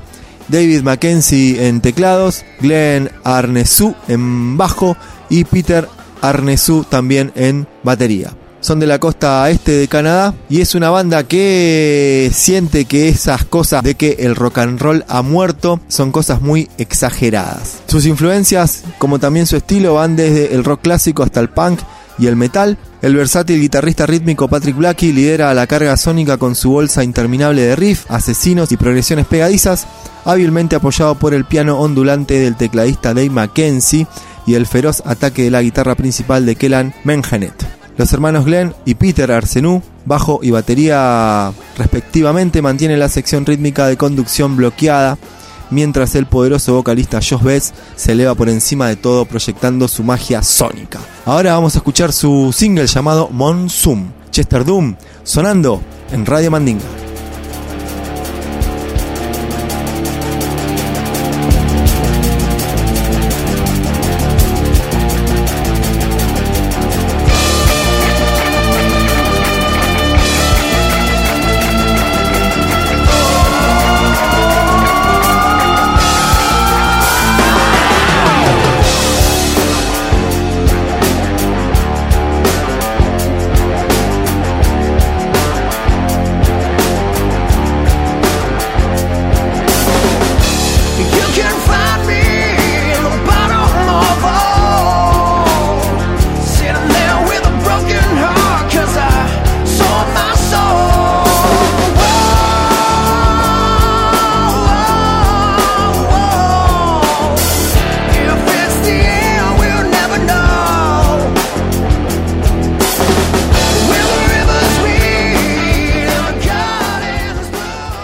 David 0.48 0.84
Mackenzie 0.84 1.68
en 1.68 1.82
teclados, 1.82 2.46
Glenn 2.60 3.10
Arnesu 3.24 3.96
en 4.08 4.58
bajo 4.58 4.96
y 5.28 5.44
Peter 5.46 5.90
Arnesu 6.22 6.84
también 6.84 7.32
en 7.34 7.68
batería. 7.82 8.36
Son 8.62 8.80
de 8.80 8.86
la 8.86 9.00
costa 9.00 9.50
este 9.50 9.72
de 9.72 9.88
Canadá 9.88 10.36
y 10.48 10.62
es 10.62 10.76
una 10.76 10.92
banda 10.92 11.24
que 11.24 12.30
siente 12.32 12.86
que 12.86 13.10
esas 13.10 13.44
cosas 13.44 13.84
de 13.84 13.96
que 13.96 14.18
el 14.20 14.36
rock 14.36 14.60
and 14.60 14.80
roll 14.80 15.04
ha 15.08 15.24
muerto 15.24 15.80
son 15.88 16.12
cosas 16.12 16.42
muy 16.42 16.70
exageradas. 16.78 17.80
Sus 17.88 18.06
influencias, 18.06 18.84
como 19.00 19.18
también 19.18 19.48
su 19.48 19.58
estilo, 19.58 19.96
van 19.96 20.16
desde 20.16 20.54
el 20.54 20.64
rock 20.64 20.82
clásico 20.84 21.24
hasta 21.24 21.40
el 21.40 21.50
punk 21.50 21.80
y 22.20 22.28
el 22.28 22.36
metal. 22.36 22.78
El 23.02 23.16
versátil 23.16 23.60
guitarrista 23.60 24.06
rítmico 24.06 24.48
Patrick 24.48 24.78
Blackie 24.78 25.12
lidera 25.12 25.56
la 25.56 25.66
carga 25.66 25.98
sónica 25.98 26.38
con 26.38 26.54
su 26.54 26.70
bolsa 26.70 27.04
interminable 27.04 27.64
de 27.64 27.76
riff, 27.76 28.06
asesinos 28.10 28.72
y 28.72 28.78
progresiones 28.78 29.26
pegadizas, 29.26 29.88
hábilmente 30.24 30.76
apoyado 30.76 31.16
por 31.16 31.34
el 31.34 31.46
piano 31.46 31.80
ondulante 31.80 32.36
del 32.36 32.56
tecladista 32.56 33.16
Dave 33.16 33.32
Mackenzie 33.32 34.06
y 34.46 34.54
el 34.54 34.68
feroz 34.68 35.02
ataque 35.04 35.44
de 35.46 35.52
la 35.52 35.64
guitarra 35.64 35.96
principal 35.96 36.46
de 36.46 36.56
Kellan 36.56 36.94
Mengenet. 37.04 37.81
Los 38.02 38.14
hermanos 38.14 38.46
Glenn 38.46 38.74
y 38.84 38.96
Peter 38.96 39.32
Arsenou, 39.32 39.84
bajo 40.06 40.40
y 40.42 40.50
batería 40.50 41.54
respectivamente, 41.78 42.64
mantienen 42.64 42.98
la 42.98 43.10
sección 43.10 43.46
rítmica 43.46 43.86
de 43.86 43.96
conducción 43.96 44.58
bloqueada, 44.58 45.20
mientras 45.70 46.16
el 46.16 46.26
poderoso 46.26 46.74
vocalista 46.74 47.20
Josh 47.20 47.44
Bess 47.44 47.74
se 47.96 48.14
eleva 48.14 48.34
por 48.34 48.50
encima 48.50 48.88
de 48.88 48.96
todo 48.96 49.26
proyectando 49.26 49.88
su 49.88 50.02
magia 50.02 50.42
sónica. 50.42 51.00
Ahora 51.26 51.54
vamos 51.54 51.76
a 51.76 51.78
escuchar 51.78 52.12
su 52.12 52.52
single 52.52 52.88
llamado 52.88 53.30
Monsoon, 53.30 54.12
Chester 54.32 54.66
Doom, 54.66 54.96
sonando 55.24 55.80
en 56.12 56.26
Radio 56.26 56.50
Mandinga. 56.50 57.11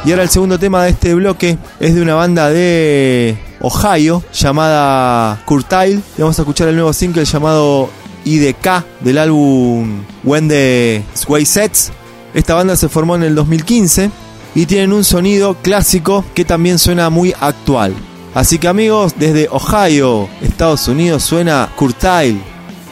Y 0.08 0.12
ahora 0.12 0.24
el 0.24 0.30
segundo 0.30 0.58
tema 0.58 0.86
de 0.86 0.92
este 0.92 1.14
bloque 1.14 1.58
es 1.82 1.94
de 1.94 2.02
una 2.02 2.16
banda 2.16 2.50
de 2.50 3.38
Ohio 3.60 4.24
llamada 4.32 5.44
Curtile. 5.44 6.00
Y 6.18 6.22
vamos 6.22 6.40
a 6.40 6.44
escuchar 6.44 6.70
el 6.70 6.76
nuevo 6.76 6.94
single 6.94 7.26
llamado 7.26 7.90
IDK 8.24 8.86
del 9.02 9.18
álbum 9.18 10.06
When 10.24 10.48
the 10.48 11.04
Sway 11.14 11.46
Sets. 11.46 11.92
Esta 12.34 12.54
banda 12.54 12.78
se 12.78 12.88
formó 12.88 13.18
en 13.18 13.24
el 13.24 13.36
2015 13.36 14.10
y 14.56 14.66
tienen 14.66 14.94
un 14.94 15.04
sonido 15.04 15.58
clásico 15.62 16.24
que 16.34 16.46
también 16.46 16.80
suena 16.80 17.10
muy 17.10 17.34
actual. 17.42 17.94
Así 18.34 18.60
que 18.60 18.70
amigos, 18.70 19.16
desde 19.20 19.50
Ohio, 19.52 20.30
Estados 20.42 20.88
Unidos, 20.88 21.24
suena 21.24 21.68
Curtile 21.76 22.40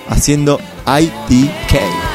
haciendo 0.09 0.59
IDK. 0.85 2.14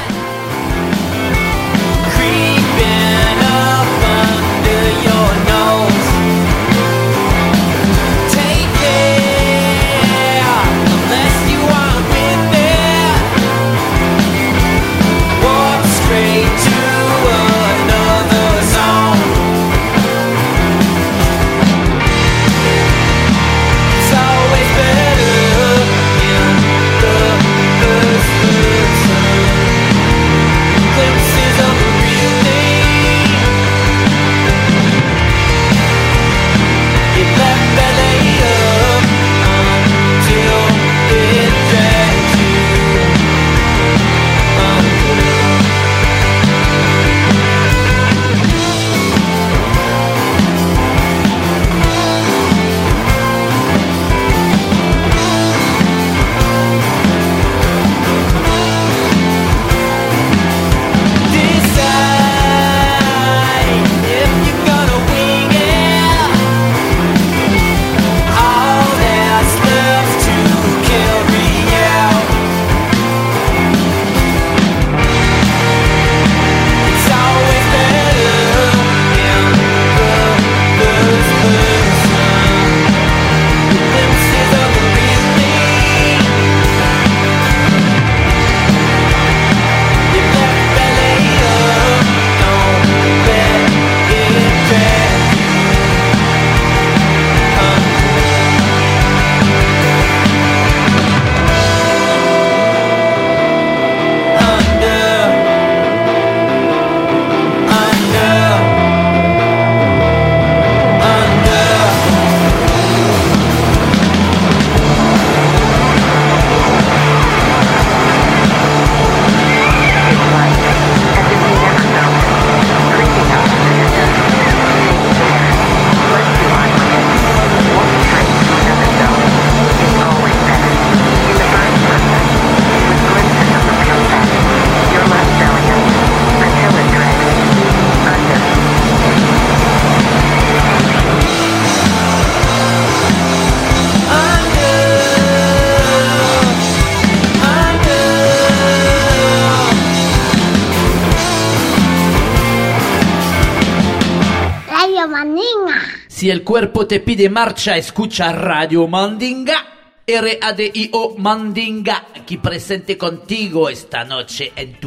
Cuerpo 156.51 156.85
te 156.85 156.99
pide 156.99 157.31
marcha, 157.31 157.77
escucha 157.77 158.33
Radio 158.33 158.89
Mandinga. 158.89 160.03
R-A-D-I-O 160.05 161.15
Mandinga, 161.17 162.07
aquí 162.17 162.39
presente 162.39 162.99
contigo 162.99 163.69
esta 163.69 164.03
noche 164.03 164.51
en 164.57 164.80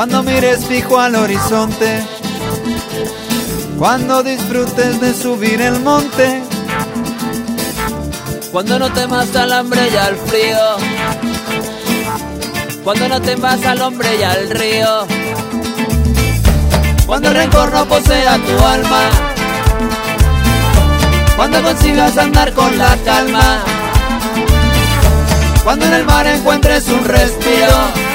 Cuando 0.00 0.22
mires 0.22 0.64
fijo 0.64 0.98
al 0.98 1.14
horizonte, 1.14 2.02
cuando 3.78 4.22
disfrutes 4.22 4.98
de 4.98 5.12
subir 5.12 5.60
el 5.60 5.78
monte, 5.80 6.42
Cuando 8.50 8.78
no 8.78 8.90
temas 8.94 9.36
al 9.36 9.52
hambre 9.52 9.90
y 9.92 9.96
al 9.96 10.16
frío. 10.16 10.58
Cuando 12.82 13.10
no 13.10 13.20
temas 13.20 13.62
al 13.66 13.82
hombre 13.82 14.08
y 14.18 14.22
al 14.22 14.48
río. 14.48 15.06
cuando 17.04 17.28
el 17.28 17.34
rencor 17.34 17.70
no 17.70 17.84
posea 17.84 18.38
tu 18.38 18.64
alma, 18.64 19.10
cuando 21.36 21.62
consigas 21.62 22.16
andar 22.16 22.54
con 22.54 22.78
la 22.78 22.96
calma, 23.04 23.58
cuando 25.62 25.84
en 25.84 25.92
el 25.92 26.06
mar 26.06 26.26
encuentres 26.26 26.88
un 26.88 27.04
respiro, 27.04 28.09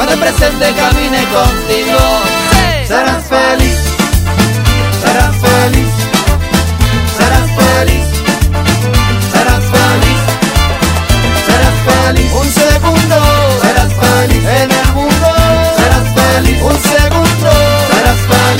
cuando 0.00 0.14
el 0.14 0.20
presente 0.20 0.72
camine 0.72 1.18
contigo, 1.24 1.98
serás 2.88 3.22
feliz, 3.26 3.76
serás 5.02 5.36
feliz, 5.36 5.92
serás 7.18 7.50
feliz, 7.60 8.06
serás 9.30 9.62
feliz, 9.74 10.20
serás 11.44 11.76
feliz, 11.84 12.32
un 12.32 12.50
segundo, 12.50 13.16
serás 13.60 13.92
feliz 13.92 14.42
en 14.42 14.70
el 14.70 14.92
mundo, 14.94 15.28
serás 15.76 16.06
feliz, 16.14 16.62
un 16.62 16.78
segundo, 16.80 17.50
serás 17.92 18.20
feliz. 18.30 18.59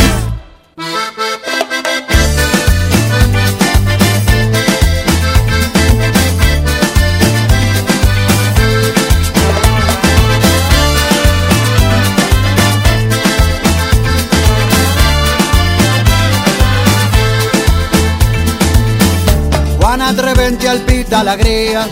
D'alegria 21.10 21.86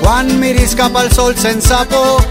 Quan 0.00 0.32
miris 0.40 0.74
cap 0.78 0.96
al 0.96 1.12
sol 1.12 1.36
sense 1.36 1.82
por 1.92 2.24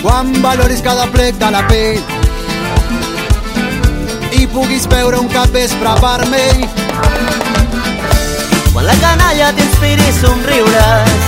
Quan 0.00 0.32
valoris 0.42 0.80
cada 0.82 1.06
plec 1.12 1.36
de 1.38 1.50
la 1.52 1.66
pell 1.68 2.18
i 4.40 4.46
puguis 4.46 4.86
veure 4.88 5.18
un 5.18 5.28
capvespre 5.28 5.90
vermell. 6.00 6.62
Quan 8.72 8.86
la 8.86 8.94
canalla 9.02 9.50
t'inspiri 9.56 10.06
somriures. 10.20 11.26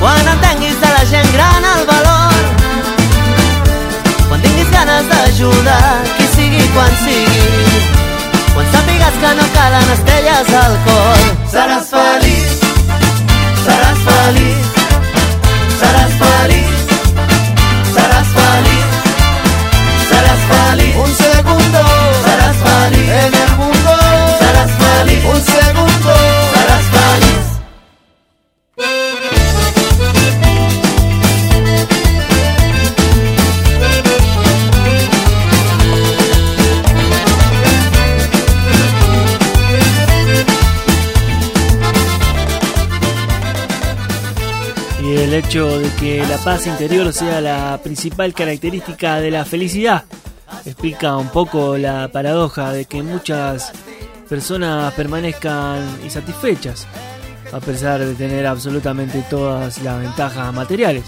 Quan 0.00 0.30
entenguis 0.32 0.78
de 0.80 0.94
la 0.94 1.04
gent 1.10 1.28
gran 1.34 1.68
el 1.74 1.84
valor. 1.90 2.40
Quan 4.30 4.40
tinguis 4.40 4.72
ganes 4.72 5.12
d'ajudar 5.12 5.92
qui 6.16 6.32
sigui 6.38 6.64
quan 6.72 6.98
sigui 7.04 7.95
regalen 9.66 9.90
estrelles 9.92 10.54
al 10.54 10.76
cor. 10.84 11.18
Seràs 11.50 11.90
feliç, 11.90 12.62
seràs 13.64 14.06
feliç. 14.06 14.65
Que 46.06 46.24
la 46.24 46.38
paz 46.38 46.68
interior 46.68 47.12
sea 47.12 47.40
la 47.40 47.80
principal 47.82 48.32
característica 48.32 49.18
de 49.18 49.32
la 49.32 49.44
felicidad 49.44 50.04
explica 50.64 51.16
un 51.16 51.30
poco 51.30 51.76
la 51.76 52.08
paradoja 52.12 52.70
de 52.70 52.84
que 52.84 53.02
muchas 53.02 53.72
personas 54.28 54.94
permanezcan 54.94 55.80
insatisfechas 56.04 56.86
a 57.52 57.58
pesar 57.58 58.04
de 58.04 58.14
tener 58.14 58.46
absolutamente 58.46 59.24
todas 59.28 59.82
las 59.82 60.00
ventajas 60.00 60.54
materiales, 60.54 61.02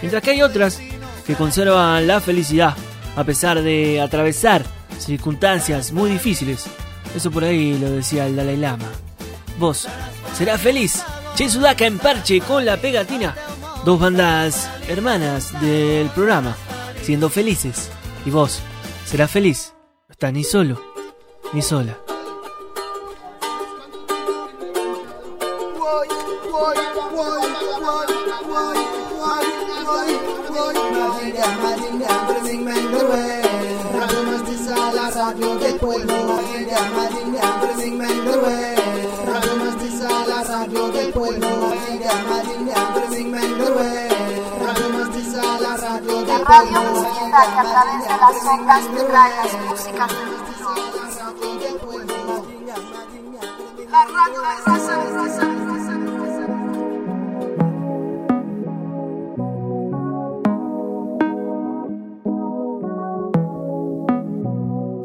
mientras 0.00 0.22
que 0.22 0.30
hay 0.30 0.42
otras 0.42 0.80
que 1.26 1.34
conservan 1.34 2.06
la 2.06 2.20
felicidad 2.20 2.76
a 3.16 3.24
pesar 3.24 3.60
de 3.60 4.00
atravesar 4.00 4.62
circunstancias 5.00 5.90
muy 5.90 6.10
difíciles. 6.10 6.66
Eso 7.12 7.32
por 7.32 7.42
ahí 7.42 7.76
lo 7.76 7.90
decía 7.90 8.26
el 8.26 8.36
Dalai 8.36 8.56
Lama. 8.56 8.86
Vos 9.58 9.88
serás 10.36 10.60
feliz. 10.60 11.02
Che 11.34 11.48
Sudaka 11.48 11.86
en 11.86 11.98
parche 11.98 12.40
con 12.40 12.64
la 12.64 12.76
pegatina. 12.76 13.34
Dos 13.84 13.98
bandas 13.98 14.68
hermanas 14.88 15.58
del 15.60 16.08
programa, 16.10 16.56
siendo 17.02 17.28
felices. 17.28 17.90
Y 18.26 18.30
vos 18.30 18.60
serás 19.04 19.30
feliz. 19.30 19.74
No 20.08 20.12
estás 20.12 20.32
ni 20.32 20.44
solo, 20.44 20.80
ni 21.52 21.62
sola. 21.62 21.96
Radio 46.48 46.80
musical 46.80 47.46
que 47.52 47.60
a 47.60 47.62
través 47.62 48.00
de 48.04 48.16
las 48.16 48.46
ondas 48.46 48.82
te 48.88 49.04
trae 49.04 49.36
las 49.36 49.52
músicas. 49.66 50.10
La 53.90 54.04
radio 54.06 55.67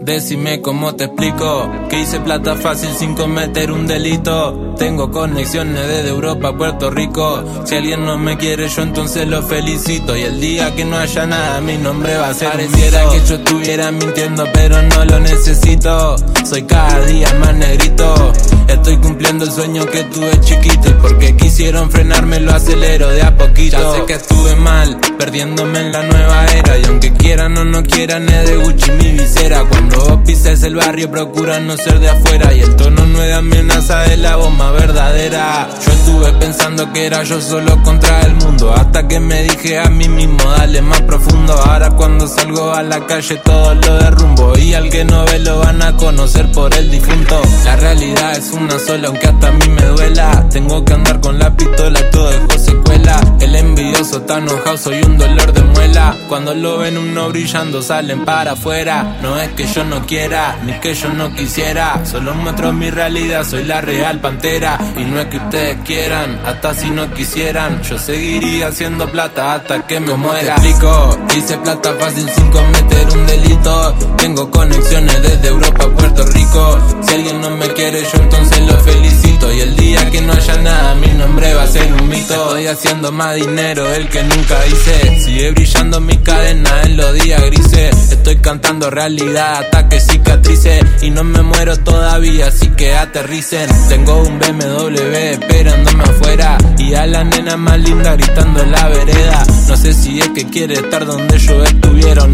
Decime 0.03 0.59
cómo 0.59 0.95
te 0.95 1.05
explico 1.05 1.71
que 1.89 2.01
hice 2.01 2.19
plata 2.19 2.57
fácil 2.57 2.89
sin 2.89 3.15
cometer 3.15 3.71
un 3.71 3.87
delito. 3.87 4.75
Tengo 4.77 5.09
conexiones 5.09 5.87
desde 5.87 6.09
Europa 6.09 6.49
a 6.49 6.57
Puerto 6.57 6.89
Rico. 6.89 7.41
Si 7.63 7.75
alguien 7.75 8.05
no 8.05 8.17
me 8.17 8.37
quiere, 8.37 8.67
yo 8.67 8.81
entonces 8.81 9.25
lo 9.25 9.41
felicito. 9.43 10.17
Y 10.17 10.23
el 10.23 10.41
día 10.41 10.75
que 10.75 10.83
no 10.83 10.97
haya 10.97 11.25
nada, 11.25 11.61
mi 11.61 11.77
nombre 11.77 12.17
va 12.17 12.27
a 12.27 12.33
ser. 12.33 12.49
Pareciera 12.49 13.09
que 13.11 13.21
yo 13.25 13.35
estuviera 13.35 13.91
mintiendo, 13.91 14.45
pero 14.51 14.81
no 14.81 15.05
lo 15.05 15.21
necesito. 15.21 16.17
Soy 16.43 16.63
cada 16.63 17.05
día 17.05 17.33
más 17.39 17.55
negrito. 17.55 18.33
Estoy 18.67 18.97
cumpliendo 18.97 19.45
el 19.45 19.51
sueño 19.53 19.85
que 19.85 20.03
tuve 20.03 20.37
chiquito. 20.41 20.89
Y 20.89 20.93
porque 21.01 21.37
quisieron 21.37 21.89
frenarme, 21.89 22.41
lo 22.41 22.51
acelero 22.51 23.07
de 23.07 23.21
a 23.21 23.37
poquito. 23.37 23.77
Ya 23.77 23.99
sé 23.99 24.05
que 24.05 24.13
estuve 24.15 24.53
mal, 24.57 24.99
perdiéndome 25.23 25.79
en 25.79 25.91
la 25.93 26.03
nueva 26.03 26.45
era. 26.47 26.77
Y 26.77 26.83
aunque 26.85 27.13
quieran 27.13 27.57
o 27.57 27.63
no 27.63 27.81
quieran, 27.83 28.27
es 28.27 28.49
de 28.49 28.57
Gucci 28.57 28.91
mi 28.91 29.11
visera. 29.11 29.63
Cuando 29.69 29.97
vos 30.05 30.19
pises 30.25 30.63
el 30.63 30.75
barrio, 30.75 31.09
procura 31.09 31.61
no 31.61 31.77
ser 31.77 31.99
de 31.99 32.09
afuera. 32.09 32.53
Y 32.53 32.59
el 32.59 32.75
tono 32.75 33.05
no 33.05 33.21
es 33.21 33.27
de 33.29 33.33
amenaza, 33.33 34.05
es 34.05 34.19
la 34.19 34.35
bomba 34.35 34.71
verdadera. 34.71 35.69
Yo 35.85 35.91
estuve 35.93 36.33
pensando 36.33 36.91
que 36.91 37.05
era 37.05 37.23
yo 37.23 37.39
solo 37.39 37.81
contra 37.83 38.19
el 38.21 38.35
mundo. 38.35 38.73
Hasta 38.73 39.07
que 39.07 39.21
me 39.21 39.43
dije 39.43 39.79
a 39.79 39.89
mí 39.89 40.09
mismo, 40.09 40.43
dale 40.57 40.81
más 40.81 41.01
profundo. 41.03 41.53
Ahora 41.53 41.91
cuando 41.91 42.27
salgo 42.27 42.73
a 42.73 42.83
la 42.83 43.05
calle 43.05 43.37
todo 43.37 43.75
lo 43.75 43.95
derrumbo. 43.99 44.57
Y 44.57 44.73
al 44.73 44.89
que 44.89 45.05
no 45.05 45.23
ve 45.25 45.39
lo 45.39 45.59
van 45.59 45.81
a 45.81 45.95
conocer 45.95 46.51
por 46.51 46.73
el 46.73 46.91
difunto. 46.91 47.41
La 47.63 47.77
realidad 47.77 48.35
es 48.35 48.51
una 48.51 48.77
sola, 48.77 49.07
aunque 49.07 49.27
hasta 49.27 49.47
a 49.47 49.51
mí 49.51 49.69
me 49.69 49.85
duela. 49.85 50.49
Tengo 50.49 50.83
que 50.83 50.93
andar 50.93 51.21
con 51.21 51.39
la 51.39 51.55
pistola, 51.55 52.09
todo 52.09 52.29
dejó 52.29 52.59
secuela. 52.59 53.21
El 53.39 53.55
envidioso 53.55 54.17
está 54.17 54.37
enojado, 54.39 54.77
soy 54.77 55.01
un 55.01 55.12
dolor 55.17 55.53
de 55.53 55.61
muela. 55.61 56.15
Cuando 56.27 56.53
lo 56.53 56.79
ven 56.79 56.97
uno 56.97 57.29
brillando, 57.29 57.81
salen 57.81 58.25
para 58.25 58.53
afuera. 58.53 59.17
No 59.21 59.39
es 59.39 59.49
que 59.49 59.65
yo 59.67 59.83
no 59.83 60.05
quiera, 60.05 60.57
ni 60.65 60.73
que 60.73 60.93
yo 60.93 61.09
no 61.09 61.33
quisiera. 61.33 62.05
Solo 62.05 62.33
muestro 62.33 62.73
mi 62.73 62.89
realidad, 62.89 63.45
soy 63.45 63.63
la 63.63 63.81
real 63.81 64.19
pantera. 64.19 64.77
Y 64.97 65.03
no 65.05 65.19
es 65.19 65.27
que 65.27 65.37
ustedes 65.37 65.77
quieran, 65.85 66.39
hasta 66.45 66.73
si 66.73 66.89
no 66.89 67.11
quisieran. 67.13 67.81
Yo 67.83 67.97
seguiría 67.97 68.67
haciendo 68.67 69.09
plata 69.11 69.55
hasta 69.55 69.85
que 69.85 69.99
me 69.99 70.15
muera. 70.15 70.55
Te 70.55 70.69
explico, 70.69 71.17
hice 71.35 71.57
plata 71.57 71.93
fácil 71.99 72.29
sin 72.29 72.49
cometer 72.51 73.07
un 73.13 73.27
delito. 73.27 73.95
Tengo 74.17 74.49
conexiones 74.49 75.21
desde 75.21 75.47
Europa 75.47 75.83
a 75.85 75.89
Puerto 75.89 76.25
Rico. 76.25 76.79
Si 77.01 77.13
alguien 77.13 77.41
no 77.41 77.49
me 77.51 77.67
quiere, 77.73 78.01
yo 78.01 78.21
entonces 78.21 78.61
lo 78.67 78.77
felicito. 78.79 79.32
Y 79.51 79.59
el 79.59 79.75
día 79.75 80.09
que 80.09 80.21
no 80.21 80.33
haya 80.33 80.57
nada, 80.57 80.95
mi 80.95 81.07
nombre 81.07 81.53
va 81.53 81.63
a 81.63 81.67
ser 81.67 81.91
un 81.93 82.07
mito. 82.07 82.33
Estoy 82.33 82.67
haciendo 82.67 83.11
más 83.11 83.35
dinero 83.35 83.83
del 83.89 84.07
que 84.07 84.23
nunca 84.23 84.65
hice. 84.67 85.19
Sigue 85.19 85.51
brillando 85.51 85.99
mi 85.99 86.17
cadena 86.17 86.81
en 86.83 86.97
los 86.97 87.13
días 87.13 87.41
grises. 87.45 88.11
Estoy 88.11 88.37
cantando 88.37 88.89
realidad 88.89 89.61
hasta 89.61 89.89
que 89.89 89.99
cicatrice. 89.99 90.79
Y 91.01 91.09
no 91.09 91.23
me 91.23 91.41
muero 91.41 91.77
todavía, 91.77 92.47
así 92.47 92.69
que 92.69 92.95
aterricen. 92.95 93.69
Tengo 93.89 94.23
un 94.23 94.39
BMW 94.39 95.15
esperándome 95.31 96.03
afuera. 96.03 96.57
Y 96.77 96.93
a 96.93 97.05
la 97.05 97.23
nena 97.23 97.57
más 97.57 97.79
linda 97.79 98.15
gritando 98.15 98.61
en 98.61 98.71
la 98.71 98.87
vereda. 98.87 99.45
No 99.67 99.77
sé 99.77 99.93
si 99.93 100.19
es 100.19 100.29
que 100.29 100.49
quiere 100.49 100.75
estar 100.75 101.05
donde 101.05 101.37
yo 101.37 101.63
estuviera. 101.63 101.82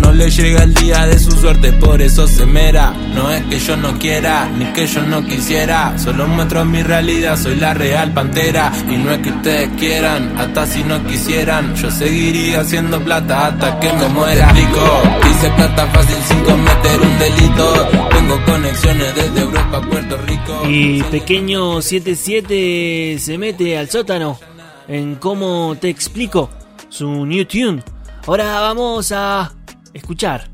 No 0.09 0.11
le 0.13 0.29
llega 0.29 0.63
el 0.63 0.73
día 0.73 1.05
de 1.05 1.19
su 1.19 1.31
suerte, 1.31 1.71
por 1.73 2.01
eso 2.01 2.27
se 2.27 2.45
mera. 2.45 2.91
No 3.13 3.31
es 3.31 3.43
que 3.45 3.59
yo 3.59 3.77
no 3.77 3.97
quiera, 3.99 4.49
ni 4.57 4.65
que 4.73 4.87
yo 4.87 5.01
no 5.03 5.25
quisiera. 5.25 5.97
Solo 5.97 6.27
muestro 6.27 6.65
mi 6.65 6.81
realidad, 6.81 7.37
soy 7.37 7.55
la 7.55 7.73
real 7.73 8.13
pantera. 8.13 8.71
Y 8.89 8.97
no 8.97 9.11
es 9.11 9.19
que 9.19 9.29
ustedes 9.29 9.69
quieran, 9.77 10.37
hasta 10.37 10.65
si 10.65 10.83
no 10.83 11.05
quisieran. 11.05 11.75
Yo 11.75 11.91
seguiría 11.91 12.61
haciendo 12.61 12.99
plata 13.03 13.47
hasta 13.47 13.79
que 13.79 13.93
me 13.93 14.07
muera. 14.09 14.49
Explico, 14.49 15.01
hice 15.29 15.49
plata 15.51 15.87
fácil 15.87 16.17
sin 16.27 16.39
cometer 16.39 17.01
un 17.01 17.19
delito. 17.19 17.89
Tengo 18.09 18.45
conexiones 18.45 19.15
desde 19.15 19.41
Europa 19.41 19.77
a 19.77 19.81
Puerto 19.81 20.17
Rico. 20.25 20.61
Y 20.67 21.03
Pequeño 21.03 21.81
77 21.81 23.17
se 23.19 23.37
mete 23.37 23.77
al 23.77 23.89
sótano 23.89 24.39
en 24.87 25.15
cómo 25.15 25.75
te 25.79 25.89
explico 25.89 26.49
su 26.89 27.25
new 27.25 27.45
tune. 27.45 27.83
Ahora 28.27 28.59
vamos 28.61 29.11
a 29.11 29.51
escuchar, 29.93 30.49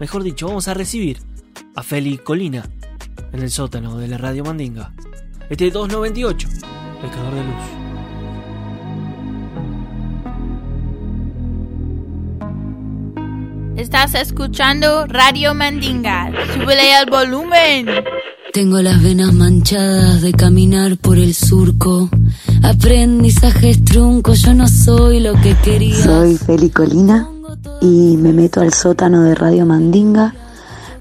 mejor 0.00 0.22
dicho, 0.22 0.46
vamos 0.46 0.68
a 0.68 0.74
recibir 0.74 1.18
a 1.74 1.82
Feli 1.82 2.16
Colina 2.18 2.64
en 3.32 3.42
el 3.42 3.50
sótano 3.50 3.98
de 3.98 4.08
la 4.08 4.18
Radio 4.18 4.44
Mandinga. 4.44 4.92
Este 5.50 5.70
298, 5.70 6.48
Pescador 7.02 7.34
de 7.34 7.44
Luz. 7.44 7.54
Estás 13.76 14.14
escuchando 14.14 15.06
Radio 15.06 15.54
Mandinga. 15.54 16.32
Súbele 16.54 16.94
al 16.94 17.10
volumen. 17.10 17.86
Tengo 18.52 18.80
las 18.80 19.02
venas 19.02 19.34
manchadas 19.34 20.22
de 20.22 20.32
caminar 20.32 20.96
por 20.96 21.18
el 21.18 21.34
surco. 21.34 22.08
Aprendizajes 22.62 23.84
truncos, 23.84 24.42
yo 24.42 24.54
no 24.54 24.66
soy 24.68 25.20
lo 25.20 25.34
que 25.34 25.54
quería. 25.62 26.02
Soy 26.02 26.36
Feli 26.36 26.70
Colina 26.70 27.28
y 27.80 28.16
me 28.16 28.32
meto 28.32 28.60
al 28.60 28.72
sótano 28.72 29.22
de 29.22 29.34
Radio 29.34 29.66
Mandinga 29.66 30.34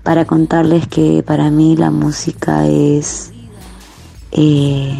para 0.03 0.25
contarles 0.25 0.87
que 0.87 1.23
para 1.23 1.49
mí 1.49 1.77
la 1.77 1.89
música 1.89 2.67
es 2.67 3.31
eh, 4.31 4.93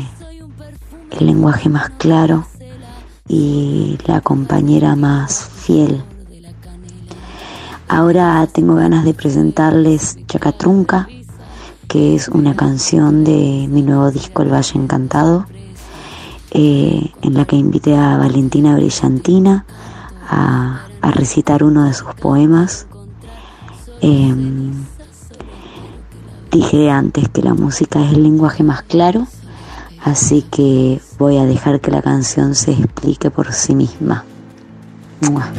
el 1.20 1.26
lenguaje 1.26 1.70
más 1.70 1.90
claro 1.92 2.48
y 3.28 3.98
la 4.06 4.22
compañera 4.22 4.96
más 4.96 5.50
fiel. 5.54 6.02
Ahora 7.90 8.48
tengo 8.52 8.76
ganas 8.76 9.06
de 9.06 9.14
presentarles 9.14 10.18
Chacatrunca, 10.28 11.08
que 11.88 12.16
es 12.16 12.28
una 12.28 12.56
canción 12.56 13.24
de 13.24 13.68
mi 13.70 13.82
nuevo 13.82 14.12
disco 14.12 14.42
El 14.42 14.52
Valle 14.52 14.80
Encantado, 14.80 15.46
eh, 16.52 17.12
en 17.22 17.34
la 17.34 17.46
que 17.46 17.56
invité 17.56 17.96
a 17.96 18.18
Valentina 18.18 18.76
Brillantina 18.76 19.66
a, 20.30 20.88
a 21.02 21.12
recitar 21.12 21.64
uno 21.64 21.86
de 21.86 21.94
sus 21.94 22.14
poemas. 22.16 22.88
Em, 24.02 24.74
dije 26.52 26.90
antes 26.90 27.30
que 27.30 27.42
la 27.42 27.54
música 27.54 28.04
es 28.04 28.14
el 28.14 28.24
lenguaje 28.24 28.64
más 28.64 28.84
claro, 28.84 29.28
así 30.04 30.44
que 30.44 31.02
voy 31.18 31.38
a 31.38 31.46
dejar 31.46 31.80
que 31.80 31.92
la 31.92 32.02
canción 32.02 32.56
se 32.56 32.72
explique 32.72 33.32
por 33.32 33.54
sí 33.54 33.76
misma. 33.76 34.24
¡Mua! 35.22 35.50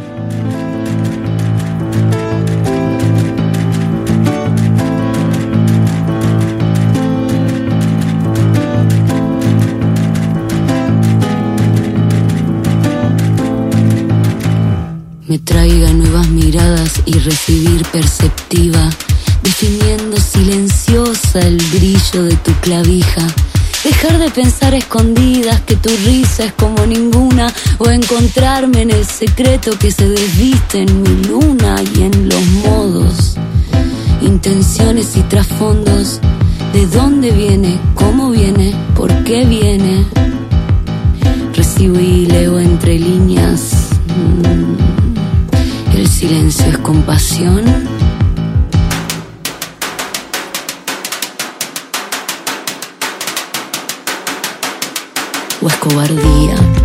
Y 17.09 17.19
recibir 17.21 17.83
perceptiva, 17.87 18.91
definiendo 19.43 20.19
silenciosa 20.19 21.41
el 21.41 21.57
brillo 21.73 22.25
de 22.25 22.37
tu 22.37 22.53
clavija. 22.61 23.27
Dejar 23.83 24.19
de 24.19 24.31
pensar 24.31 24.75
escondidas 24.75 25.61
que 25.63 25.77
tu 25.77 25.89
risa 26.05 26.45
es 26.45 26.53
como 26.53 26.85
ninguna, 26.85 27.51
o 27.79 27.89
encontrarme 27.89 28.83
en 28.83 28.91
el 28.91 29.07
secreto 29.07 29.79
que 29.79 29.91
se 29.91 30.07
desviste 30.07 30.83
en 30.83 31.03
mi 31.03 31.25
luna 31.25 31.77
y 31.95 32.03
en 32.03 32.29
los 32.29 32.45
modos, 32.65 33.37
intenciones 34.21 35.17
y 35.17 35.23
trasfondos. 35.23 36.21
¿De 36.75 36.87
dónde 36.89 37.31
viene? 37.31 37.81
¿Cómo 37.95 38.31
viene? 38.31 38.75
¿Por 38.95 39.25
qué 39.25 39.47
viene? 39.47 40.05
Recibo 41.55 41.99
y 41.99 42.27
leo 42.27 42.59
entre 42.59 42.99
líneas. 42.99 43.89
mm, 44.09 44.78
silencio 46.19 46.67
es 46.67 46.79
compasión. 46.79 47.65
O 55.63 55.69
es 55.69 55.77
cobardía. 55.77 56.78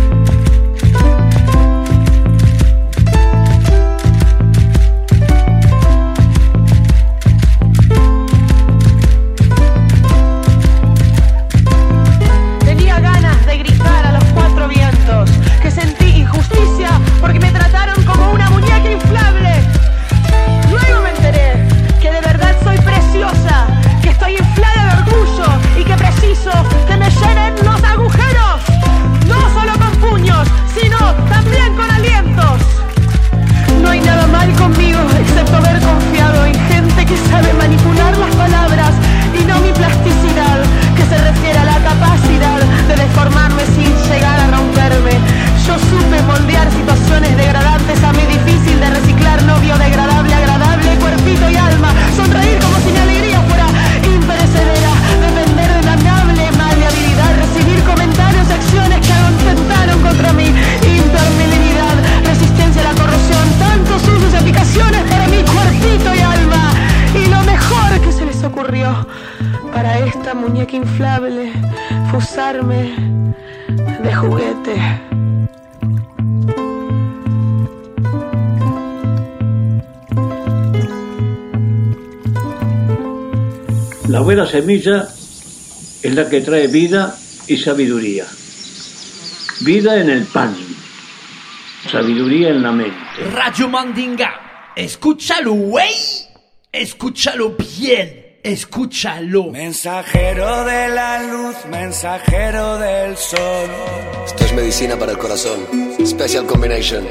De 72.52 74.14
juguete. 74.14 74.76
La 84.08 84.20
buena 84.20 84.46
semilla 84.46 85.08
es 86.02 86.14
la 86.14 86.28
que 86.28 86.42
trae 86.42 86.66
vida 86.66 87.16
y 87.46 87.56
sabiduría. 87.56 88.26
Vida 89.62 89.98
en 89.98 90.10
el 90.10 90.24
pan, 90.24 90.54
sabiduría 91.90 92.50
en 92.50 92.62
la 92.62 92.72
mente. 92.72 93.30
Radio 93.32 93.70
Mandinga, 93.70 94.72
escúchalo, 94.76 95.54
güey. 95.54 95.94
Escúchalo 96.70 97.56
bien. 97.80 98.23
Escúchalo. 98.44 99.44
Mensajero 99.44 100.66
de 100.66 100.88
la 100.90 101.22
luz, 101.22 101.56
mensajero 101.70 102.76
del 102.76 103.16
sol. 103.16 103.70
Esto 104.26 104.44
es 104.44 104.52
medicina 104.52 104.98
para 104.98 105.12
el 105.12 105.18
corazón. 105.18 105.60
Special 106.06 106.44
combination. 106.44 107.08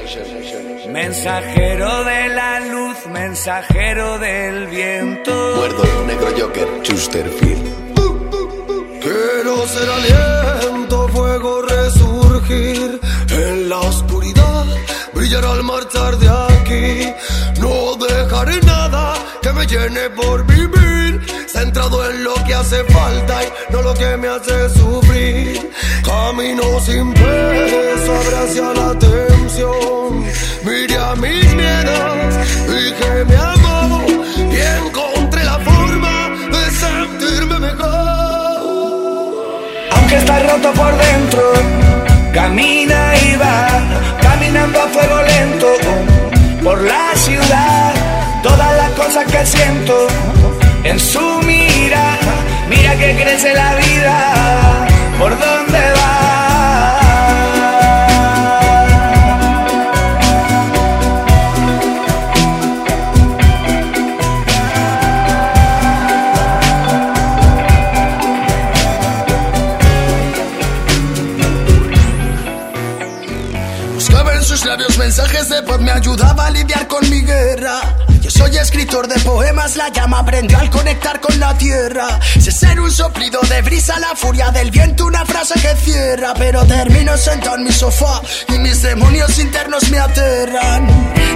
Mensajero 0.92 2.04
de 2.04 2.30
la 2.30 2.60
luz, 2.60 2.98
mensajero 3.12 4.20
del 4.20 4.68
viento. 4.68 5.34
Muerdo, 5.56 5.84
negro 6.06 6.28
Joker, 6.38 6.68
Chesterfield. 6.84 7.84
Quiero 9.02 9.68
ser 9.68 9.90
aliento, 9.90 11.08
fuego 11.08 11.64
resurgir 11.64 13.00
en 13.32 13.70
la 13.70 13.80
oscuridad, 13.80 14.66
brillar 15.16 15.44
al 15.46 15.64
marchar 15.64 16.16
de 16.18 16.30
aquí. 16.30 17.12
No 17.60 17.96
dejaré 17.96 18.62
nada 18.62 19.16
que 19.42 19.52
me 19.52 19.66
llene 19.66 20.12
por 20.12 20.46
vivir, 20.46 20.93
centrado 21.64 22.10
en 22.10 22.26
lo 22.26 22.34
que 22.46 22.54
hace 22.54 22.84
falta 22.86 23.42
y 23.42 23.72
no 23.72 23.82
lo 23.82 23.94
que 23.94 24.18
me 24.18 24.28
hace 24.28 24.70
sufrir. 24.70 25.72
Camino 26.04 26.64
sin 26.82 27.14
peso, 27.14 28.14
hacia 28.42 28.74
la 28.80 28.90
atención. 28.90 30.26
Miré 30.66 30.98
a 30.98 31.16
mis 31.16 31.54
miedos, 31.62 32.30
dije 32.68 33.12
me 33.30 33.36
amo 33.38 34.06
y 34.56 34.60
encontré 34.78 35.42
la 35.46 35.58
forma 35.70 36.16
de 36.54 36.64
sentirme 36.84 37.60
mejor. 37.60 38.60
Aunque 39.96 40.16
está 40.18 40.40
roto 40.50 40.70
por 40.74 40.92
dentro, 41.08 41.44
camina 42.34 43.00
y 43.26 43.36
va, 43.38 43.68
caminando 44.22 44.82
a 44.82 44.88
fuego 44.90 45.18
lento 45.34 45.68
por 46.62 46.82
la 46.82 47.16
ciudad. 47.16 47.94
Todas 48.44 48.72
las 48.76 48.92
cosas 48.92 49.26
que 49.32 49.46
siento 49.46 50.08
en 50.84 51.00
su 51.00 51.20
mira, 51.46 52.20
mira 52.70 52.96
que 52.98 53.16
crece 53.16 53.54
la 53.54 53.76
vida, 53.76 54.88
por 55.18 55.32
dónde 55.32 55.80
va. 55.80 57.00
Buscaba 73.94 74.34
en 74.34 74.44
sus 74.44 74.66
labios 74.66 74.98
mensajes 74.98 75.50
de 75.50 75.62
paz, 75.64 75.80
me 75.80 75.92
ayudaba 75.92 76.48
a 76.48 76.52
lidiar 76.52 76.88
con 76.88 77.10
mi 77.10 77.22
guerra. 77.22 78.03
Soy 78.44 78.58
escritor 78.58 79.08
de 79.08 79.18
poemas, 79.22 79.78
la 79.78 79.88
llama 79.88 80.26
prendió 80.26 80.60
al 80.60 80.70
conectar 80.70 81.22
con 81.22 81.40
la 81.40 81.58
tierra. 81.58 82.20
Sé 82.42 82.52
ser 82.52 82.78
un 82.82 82.92
soplido 82.92 83.40
de 83.40 83.62
brisa, 83.62 83.98
la 84.00 84.18
furia 84.18 84.52
del 84.52 84.70
viento, 84.70 85.06
una 85.06 85.24
frase 85.24 85.54
que 85.62 85.74
cierra. 85.78 86.34
Pero 86.34 86.66
termino 86.66 87.16
sentado 87.16 87.56
en 87.56 87.64
mi 87.64 87.72
sofá 87.72 88.22
y 88.50 88.60
mis 88.60 88.82
demonios 88.82 89.40
internos 89.40 89.90
me 89.90 89.98
aterran. 89.98 90.88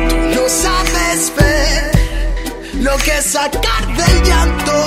Tú 0.10 0.18
no 0.18 0.50
sabes 0.50 1.32
ver 1.38 1.92
lo 2.82 2.98
que 2.98 3.22
sacar 3.22 3.88
del 3.96 4.24
llanto, 4.24 4.86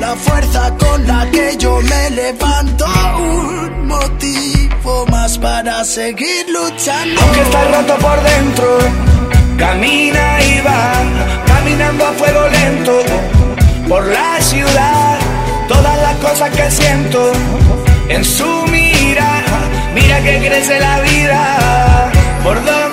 la 0.00 0.16
fuerza 0.16 0.74
con 0.78 1.06
la 1.06 1.30
que 1.30 1.54
yo 1.58 1.82
me 1.82 2.10
levanto. 2.12 2.86
Un 3.18 3.86
motivo 3.86 5.04
más 5.10 5.36
para 5.36 5.84
seguir 5.84 6.46
luchando. 6.48 7.20
Aunque 7.20 7.42
está 7.42 7.64
roto 7.64 7.94
por 7.98 8.22
dentro, 8.22 8.78
camina 9.58 10.40
y 10.42 10.60
va, 10.60 10.92
caminando 11.46 12.06
a 12.06 12.12
fuego 12.12 12.48
lento 12.48 13.02
por 13.88 14.06
la 14.06 14.40
ciudad. 14.40 15.18
Todas 15.68 15.98
las 15.98 16.16
cosas 16.16 16.50
que 16.50 16.70
siento 16.70 17.32
en 18.08 18.24
su 18.24 18.64
mira, 18.70 19.42
mira 19.94 20.20
que 20.22 20.38
crece 20.38 20.80
la 20.80 21.00
vida, 21.00 22.10
por 22.42 22.64
dónde 22.64 22.87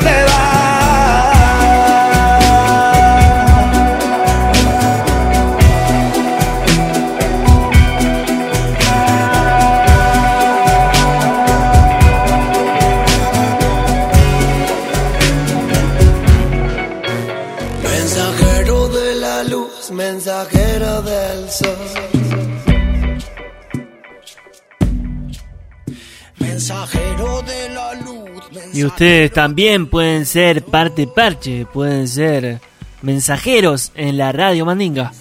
Y 28.75 28.83
ustedes 28.83 29.31
también 29.31 29.87
pueden 29.87 30.25
ser 30.25 30.61
parte 30.61 31.07
parche, 31.07 31.65
pueden 31.65 32.09
ser 32.09 32.59
mensajeros 33.01 33.93
en 33.95 34.17
la 34.17 34.33
Radio 34.33 34.65
Mandinga. 34.65 35.13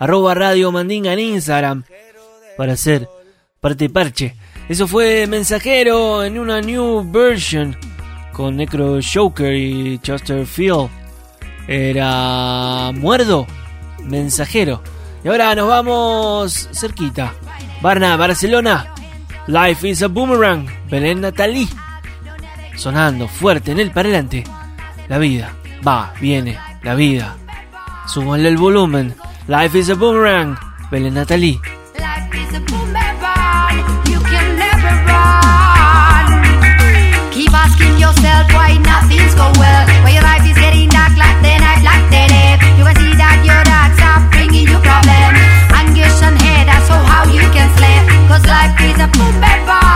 Arroba 0.00 0.34
Radio 0.34 0.72
Mandinga 0.72 1.12
en 1.12 1.18
Instagram 1.18 1.84
para 2.56 2.78
ser 2.78 3.06
parte 3.60 3.90
parche. 3.90 4.36
Eso 4.70 4.88
fue 4.88 5.26
mensajero 5.26 6.24
en 6.24 6.38
una 6.38 6.62
new 6.62 7.04
version 7.12 7.76
con 8.32 8.56
Necro 8.56 8.98
Joker 9.02 9.54
y 9.54 9.98
Chesterfield. 9.98 10.88
Era 11.68 12.90
muerdo, 12.94 13.46
mensajero. 14.02 14.82
Y 15.22 15.28
ahora 15.28 15.54
nos 15.54 15.68
vamos 15.68 16.70
cerquita. 16.72 17.34
Barna, 17.82 18.16
Barcelona. 18.16 18.94
Life 19.46 19.86
is 19.86 20.02
a 20.02 20.08
Boomerang, 20.08 20.66
Belén 20.88 21.20
Natalí. 21.20 21.68
Sonando 22.76 23.28
fuerte 23.28 23.72
en 23.72 23.80
el 23.80 23.90
parlante. 23.90 24.44
La 25.08 25.18
vida 25.18 25.52
va, 25.86 26.12
viene, 26.20 26.58
la 26.82 26.94
vida. 26.94 27.36
Súbanle 28.06 28.48
el 28.48 28.56
volumen. 28.56 29.14
Life 29.46 29.78
is 29.78 29.90
a 29.90 29.94
Boomerang, 29.94 30.56
Belén 30.90 31.16
asking 37.64 37.98
yourself 37.98 38.44
why 38.52 38.76
nothing's 38.78 39.34
go 39.34 39.48
well. 39.56 39.84
Why 40.02 40.10
your 40.16 40.22
life 40.22 40.44
is 40.44 40.58
getting 40.58 40.88
dark 40.88 41.16
like 41.16 41.38
the 41.40 41.54
night, 41.64 41.82
like 41.82 42.06
the 42.12 42.22
day. 42.28 42.50
You 42.76 42.84
can 42.84 42.96
see 43.00 43.14
that 43.22 43.38
your 43.48 43.62
dogs 43.64 44.00
are 44.04 44.20
bringing 44.30 44.66
you 44.68 44.78
problems. 44.84 45.40
Anguish 45.72 46.20
and 46.26 46.36
head, 46.44 46.68
so 46.88 46.94
how 46.94 47.24
you 47.30 47.44
can 47.54 47.68
sleep. 47.78 48.02
Cause 48.28 48.44
life 48.46 48.74
is 48.84 48.98
a 49.00 49.08
boom 49.16 49.93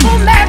Life 0.00 0.14
is 0.14 0.41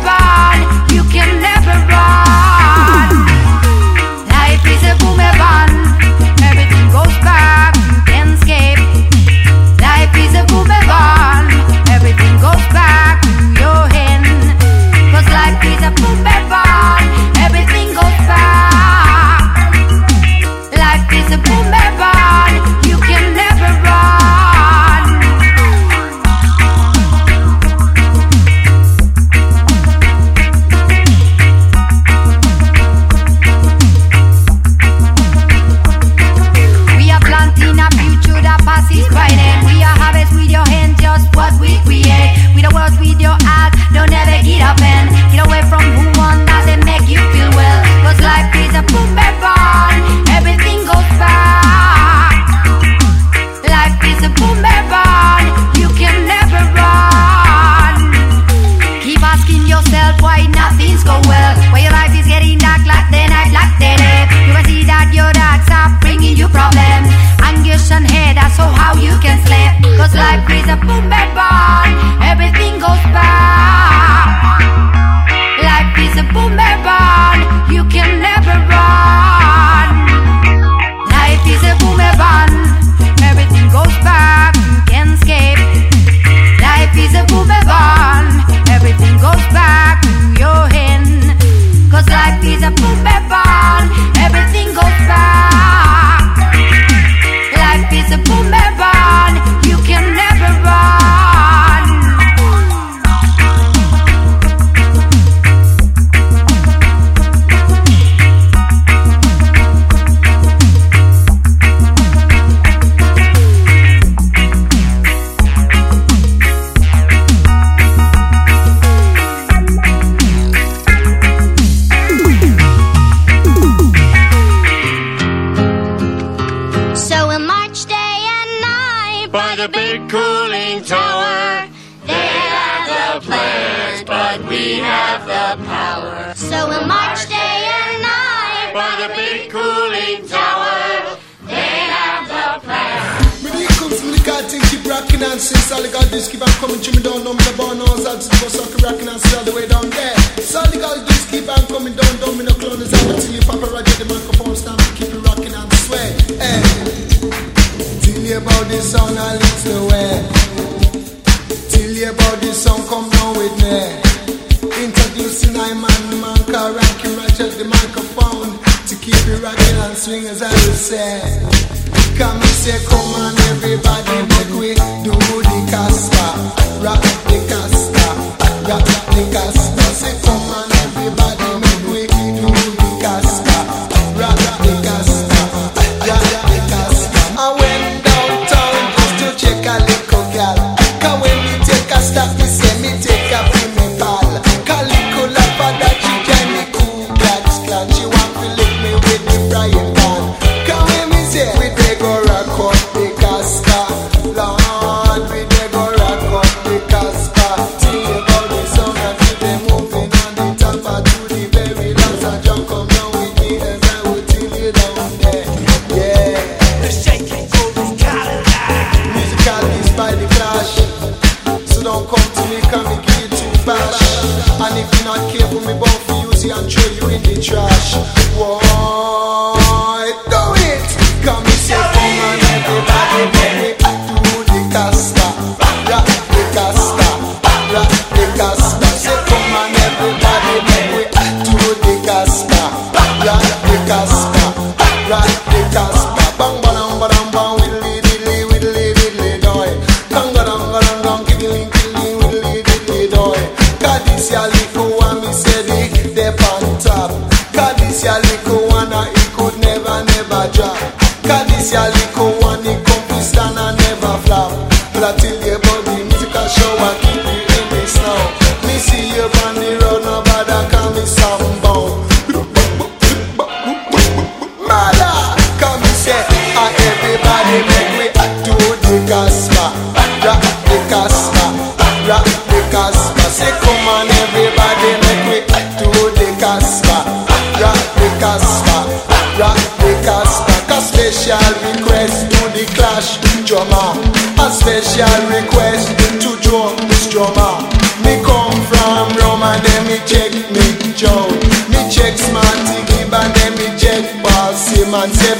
request 291.83 292.31
to 292.31 292.41
the 292.55 292.65
clash 292.75 293.19
drummer. 293.45 293.99
A 294.39 294.47
special 294.51 295.19
request 295.27 295.91
to 296.23 296.31
drums 296.39 297.07
drummer. 297.11 297.67
Me 298.03 298.19
come 298.23 298.55
from 298.71 299.11
Roma, 299.19 299.55
and 299.55 299.63
then 299.63 299.83
me 299.87 299.97
check 300.07 300.31
me 300.51 300.93
Joe. 300.95 301.27
Me 301.69 301.79
check 301.91 302.17
Smarty 302.17 302.79
Gibb 302.87 303.13
and 303.13 303.33
then 303.35 303.53
me 303.59 303.67
check 303.77 304.03
Paul 304.23 304.53
Man 304.91 305.11
Say, 305.11 305.35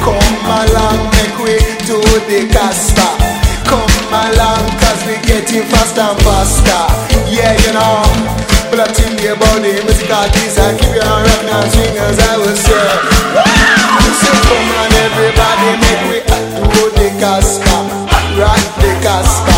come 0.00 0.46
along, 0.48 1.10
make 1.12 1.36
way 1.38 1.60
to 1.88 1.96
the 2.28 2.48
Casper. 2.50 3.12
Come 3.68 4.12
along, 4.12 4.64
cause 4.80 5.02
we 5.06 5.16
getting 5.26 5.64
faster 5.68 6.00
and 6.00 6.18
faster. 6.22 6.84
Yeah, 7.28 7.52
you 7.64 7.72
know. 7.72 8.02
But 8.70 8.80
I 8.80 8.86
tell 8.92 9.12
you 9.20 9.32
about 9.32 9.60
the 9.60 9.72
musical 9.84 10.24
keys. 10.32 10.58
I 10.58 10.72
keep 10.78 10.94
you 10.94 11.04
on 11.04 11.24
rocking 11.24 11.52
and 11.52 11.72
swingers, 11.72 12.18
I 12.18 12.36
will 12.38 12.56
say. 12.56 12.88
say 14.16 14.36
come 14.48 14.80
on. 14.80 14.91
Everybody 15.32 15.80
make 15.80 16.04
we 16.12 16.18
do 16.28 16.92
the 16.92 17.08
casca, 17.18 17.76
rock 18.36 18.60
the 18.84 18.92
casca, 19.00 19.56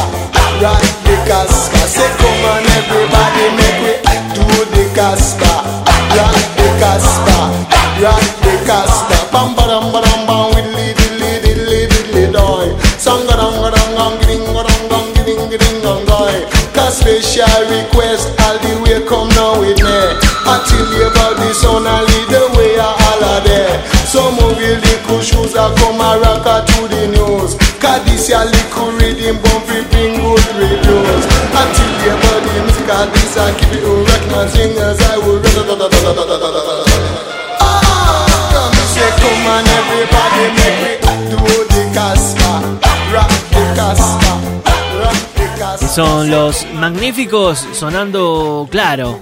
rock 0.63 0.87
the 1.03 1.17
casca. 1.27 1.81
Say 1.91 2.07
come 2.15 2.47
on, 2.47 2.63
everybody 2.79 3.47
make 3.59 3.83
we 3.83 3.95
do 4.39 4.47
the 4.71 4.87
casca, 4.95 5.51
rock 6.15 6.39
the 6.55 6.69
casca, 6.79 7.39
rock 7.99 8.23
the 8.47 8.55
casca. 8.63 9.19
Bam 9.35 9.57
ba 9.57 9.67
dam 9.67 9.91
ba 9.91 9.99
dam 9.99 10.27
bam, 10.31 10.55
we 10.55 10.63
lead 10.79 10.95
it, 10.95 11.13
lead 11.19 11.43
it, 11.43 11.59
lead 11.67 11.91
it, 11.91 12.07
lead 12.15 12.37
on. 12.37 12.71
Song 12.95 13.27
ga 13.27 13.35
dang 13.35 13.59
ga 13.59 13.75
dong 13.75 13.95
gang, 13.99 14.15
giding 14.23 14.47
ga 14.55 14.63
dang 14.63 14.89
gang, 14.89 15.09
giding 15.19 15.51
giding 15.51 15.83
gang 15.83 16.07
gang. 16.07 16.47
Cause 16.71 17.03
special 17.03 17.51
request, 17.67 18.31
all 18.47 18.59
the 18.63 18.79
way 18.87 19.03
come 19.11 19.29
now 19.35 19.59
with 19.59 19.83
me. 19.83 19.99
I 20.47 20.63
tell 20.71 20.87
you 20.95 21.11
about 21.11 21.35
this, 21.43 21.65
on 21.67 21.83
I 21.83 21.99
lead 21.99 22.29
the 22.31 22.43
way. 22.55 22.79
I 22.79 23.04
there. 23.43 23.83
Some 24.07 24.37
will 24.37 24.55
a 25.55 25.67
to 26.67 26.79
the 26.87 27.09
news. 27.11 27.57
Cause 27.83 28.05
this 28.05 28.31
reading 28.99 29.41
bring 30.55 30.83
good. 30.87 31.23
Until 31.55 31.91
the 31.99 32.13
keep 33.59 33.73
it 33.75 33.85
on 33.85 34.05
I 35.01 35.19
will 35.19 35.41
the 35.43 35.55
Son 45.95 46.29
los 46.29 46.67
magníficos 46.75 47.67
sonando 47.73 48.67
claro. 48.69 49.21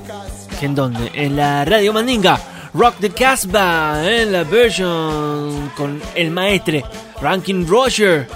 ¿En 0.62 0.74
dónde? 0.74 1.10
En 1.12 1.36
la 1.36 1.64
Radio 1.66 1.92
Mandinga. 1.92 2.51
Rock 2.74 2.96
the 3.00 3.10
Casbah 3.10 4.02
en 4.10 4.32
la 4.32 4.44
version 4.44 5.70
con 5.76 6.00
el 6.14 6.30
maestre 6.30 6.82
Rankin 7.20 7.68
Roger. 7.68 8.26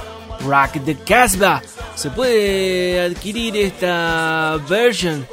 Rock 0.41 0.85
the 0.85 0.95
Casbah. 0.95 1.63
Se 1.95 2.11
puede 2.11 3.01
adquirir 3.01 3.57
esta 3.57 4.59
version 4.69 5.27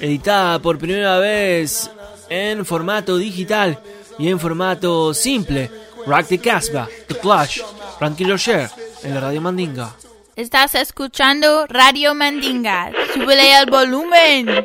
editada 0.00 0.58
por 0.58 0.78
primera 0.78 1.18
vez 1.18 1.88
en 2.28 2.66
formato 2.66 3.16
digital 3.16 3.78
y 4.18 4.28
en 4.28 4.40
formato 4.40 5.14
simple. 5.14 5.70
Rock 6.04 6.26
the 6.26 6.38
Casbah, 6.38 6.88
The 7.06 7.14
Clash, 7.14 7.60
Rankin 8.00 8.28
Roger 8.28 8.68
en 9.04 9.14
la 9.14 9.20
Radio 9.20 9.40
Mandinga. 9.40 9.94
Estás 10.34 10.74
escuchando 10.74 11.66
Radio 11.68 12.12
Mandinga. 12.14 12.90
Súbele 13.14 13.60
el 13.60 13.70
volumen. 13.70 14.64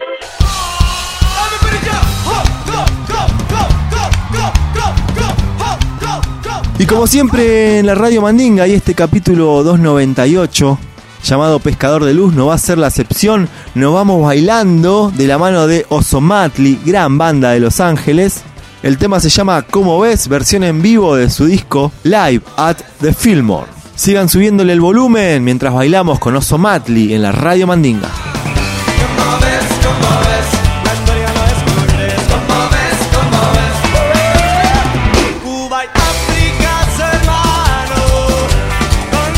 Y 6.80 6.86
como 6.86 7.08
siempre 7.08 7.80
en 7.80 7.88
la 7.88 7.96
Radio 7.96 8.22
Mandinga 8.22 8.68
y 8.68 8.74
este 8.74 8.94
capítulo 8.94 9.64
298 9.64 10.78
llamado 11.24 11.60
Pescador 11.60 12.06
de 12.06 12.14
Luz 12.14 12.36
no 12.36 12.48
va 12.48 12.54
a 12.54 12.60
ser 12.60 12.78
la 12.78 12.90
excepción, 12.90 13.50
nos 13.74 13.96
vamos 13.96 14.22
bailando 14.22 15.12
de 15.16 15.26
la 15.26 15.40
mano 15.40 15.66
de 15.66 15.88
Osomatli, 15.90 16.80
gran 16.86 17.18
banda 17.18 17.50
de 17.50 17.62
Los 17.62 17.80
Ángeles. 17.80 18.44
El 18.84 19.00
tema 19.00 19.20
se 19.20 19.30
llama 19.30 19.64
Como 19.64 20.00
ves, 20.00 20.28
versión 20.28 20.64
en 20.64 20.84
vivo 20.84 21.16
de 21.16 21.32
su 21.32 21.46
disco 21.46 21.92
Live 22.04 22.44
at 22.58 22.78
the 23.02 23.12
Fillmore. 23.12 23.72
Sigan 23.96 24.30
subiéndole 24.30 24.72
el 24.74 24.80
volumen 24.80 25.44
mientras 25.44 25.74
bailamos 25.74 26.20
con 26.20 26.36
Osomatli 26.36 27.16
en 27.16 27.24
la 27.24 27.32
Radio 27.32 27.66
Mandinga. 27.66 28.27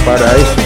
Para 0.10 0.36
eso 0.38 0.59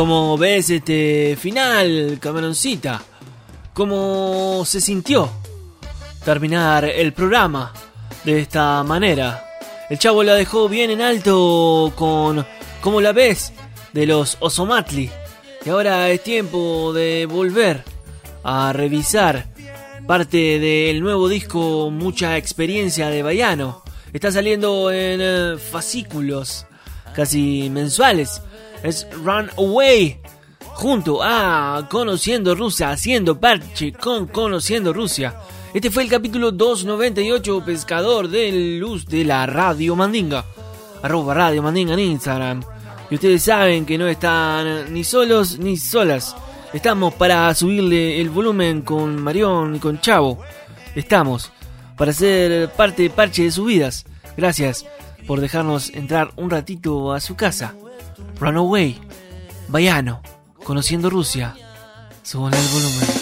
Y 0.00 0.02
como 0.02 0.38
ves 0.38 0.70
este 0.70 1.36
final, 1.38 2.16
Cameroncita, 2.22 3.02
cómo 3.74 4.64
se 4.64 4.80
sintió 4.80 5.28
terminar 6.24 6.86
el 6.86 7.12
programa 7.12 7.70
de 8.24 8.40
esta 8.40 8.82
manera. 8.82 9.44
El 9.90 9.98
chavo 9.98 10.22
la 10.22 10.36
dejó 10.36 10.70
bien 10.70 10.90
en 10.90 11.02
alto 11.02 11.92
con 11.96 12.46
como 12.80 13.02
la 13.02 13.12
ves 13.12 13.52
de 13.92 14.06
los 14.06 14.38
Osomatli. 14.40 15.10
Y 15.66 15.68
ahora 15.68 16.08
es 16.08 16.22
tiempo 16.22 16.94
de 16.94 17.26
volver 17.26 17.84
a 18.42 18.72
revisar 18.72 19.48
parte 20.06 20.58
del 20.58 21.02
nuevo 21.02 21.28
disco 21.28 21.90
Mucha 21.90 22.38
experiencia 22.38 23.10
de 23.10 23.22
Bayano. 23.22 23.82
Está 24.14 24.32
saliendo 24.32 24.90
en 24.90 25.20
eh, 25.22 25.58
fascículos 25.58 26.64
casi 27.14 27.68
mensuales. 27.68 28.40
Es 28.82 29.06
Run 29.24 29.50
Away 29.58 30.20
junto 30.74 31.22
a 31.22 31.86
Conociendo 31.90 32.54
Rusia, 32.54 32.90
haciendo 32.90 33.38
parche 33.38 33.92
con 33.92 34.26
Conociendo 34.26 34.92
Rusia. 34.92 35.34
Este 35.74 35.90
fue 35.90 36.04
el 36.04 36.08
capítulo 36.08 36.50
298 36.50 37.62
Pescador 37.64 38.28
de 38.28 38.78
Luz 38.80 39.06
de 39.06 39.24
la 39.24 39.44
Radio 39.46 39.94
Mandinga. 39.94 40.44
Arroba 41.02 41.34
Radio 41.34 41.62
Mandinga 41.62 41.92
en 41.92 42.00
Instagram. 42.00 42.62
Y 43.10 43.16
ustedes 43.16 43.42
saben 43.42 43.84
que 43.84 43.98
no 43.98 44.08
están 44.08 44.92
ni 44.92 45.04
solos 45.04 45.58
ni 45.58 45.76
solas. 45.76 46.34
Estamos 46.72 47.12
para 47.14 47.54
subirle 47.54 48.20
el 48.20 48.30
volumen 48.30 48.82
con 48.82 49.20
Marión 49.22 49.76
y 49.76 49.78
con 49.78 50.00
Chavo. 50.00 50.38
Estamos 50.94 51.52
para 51.96 52.12
ser 52.12 52.70
parte 52.70 53.02
de 53.02 53.10
parche 53.10 53.42
de 53.42 53.50
sus 53.50 53.66
vidas. 53.66 54.06
Gracias 54.36 54.86
por 55.26 55.40
dejarnos 55.40 55.90
entrar 55.90 56.32
un 56.36 56.48
ratito 56.48 57.12
a 57.12 57.20
su 57.20 57.36
casa. 57.36 57.74
Runaway, 58.38 58.98
Bayano, 59.68 60.22
conociendo 60.64 61.10
Rusia. 61.10 61.54
Suban 62.22 62.54
el 62.54 62.66
volumen. 62.68 63.19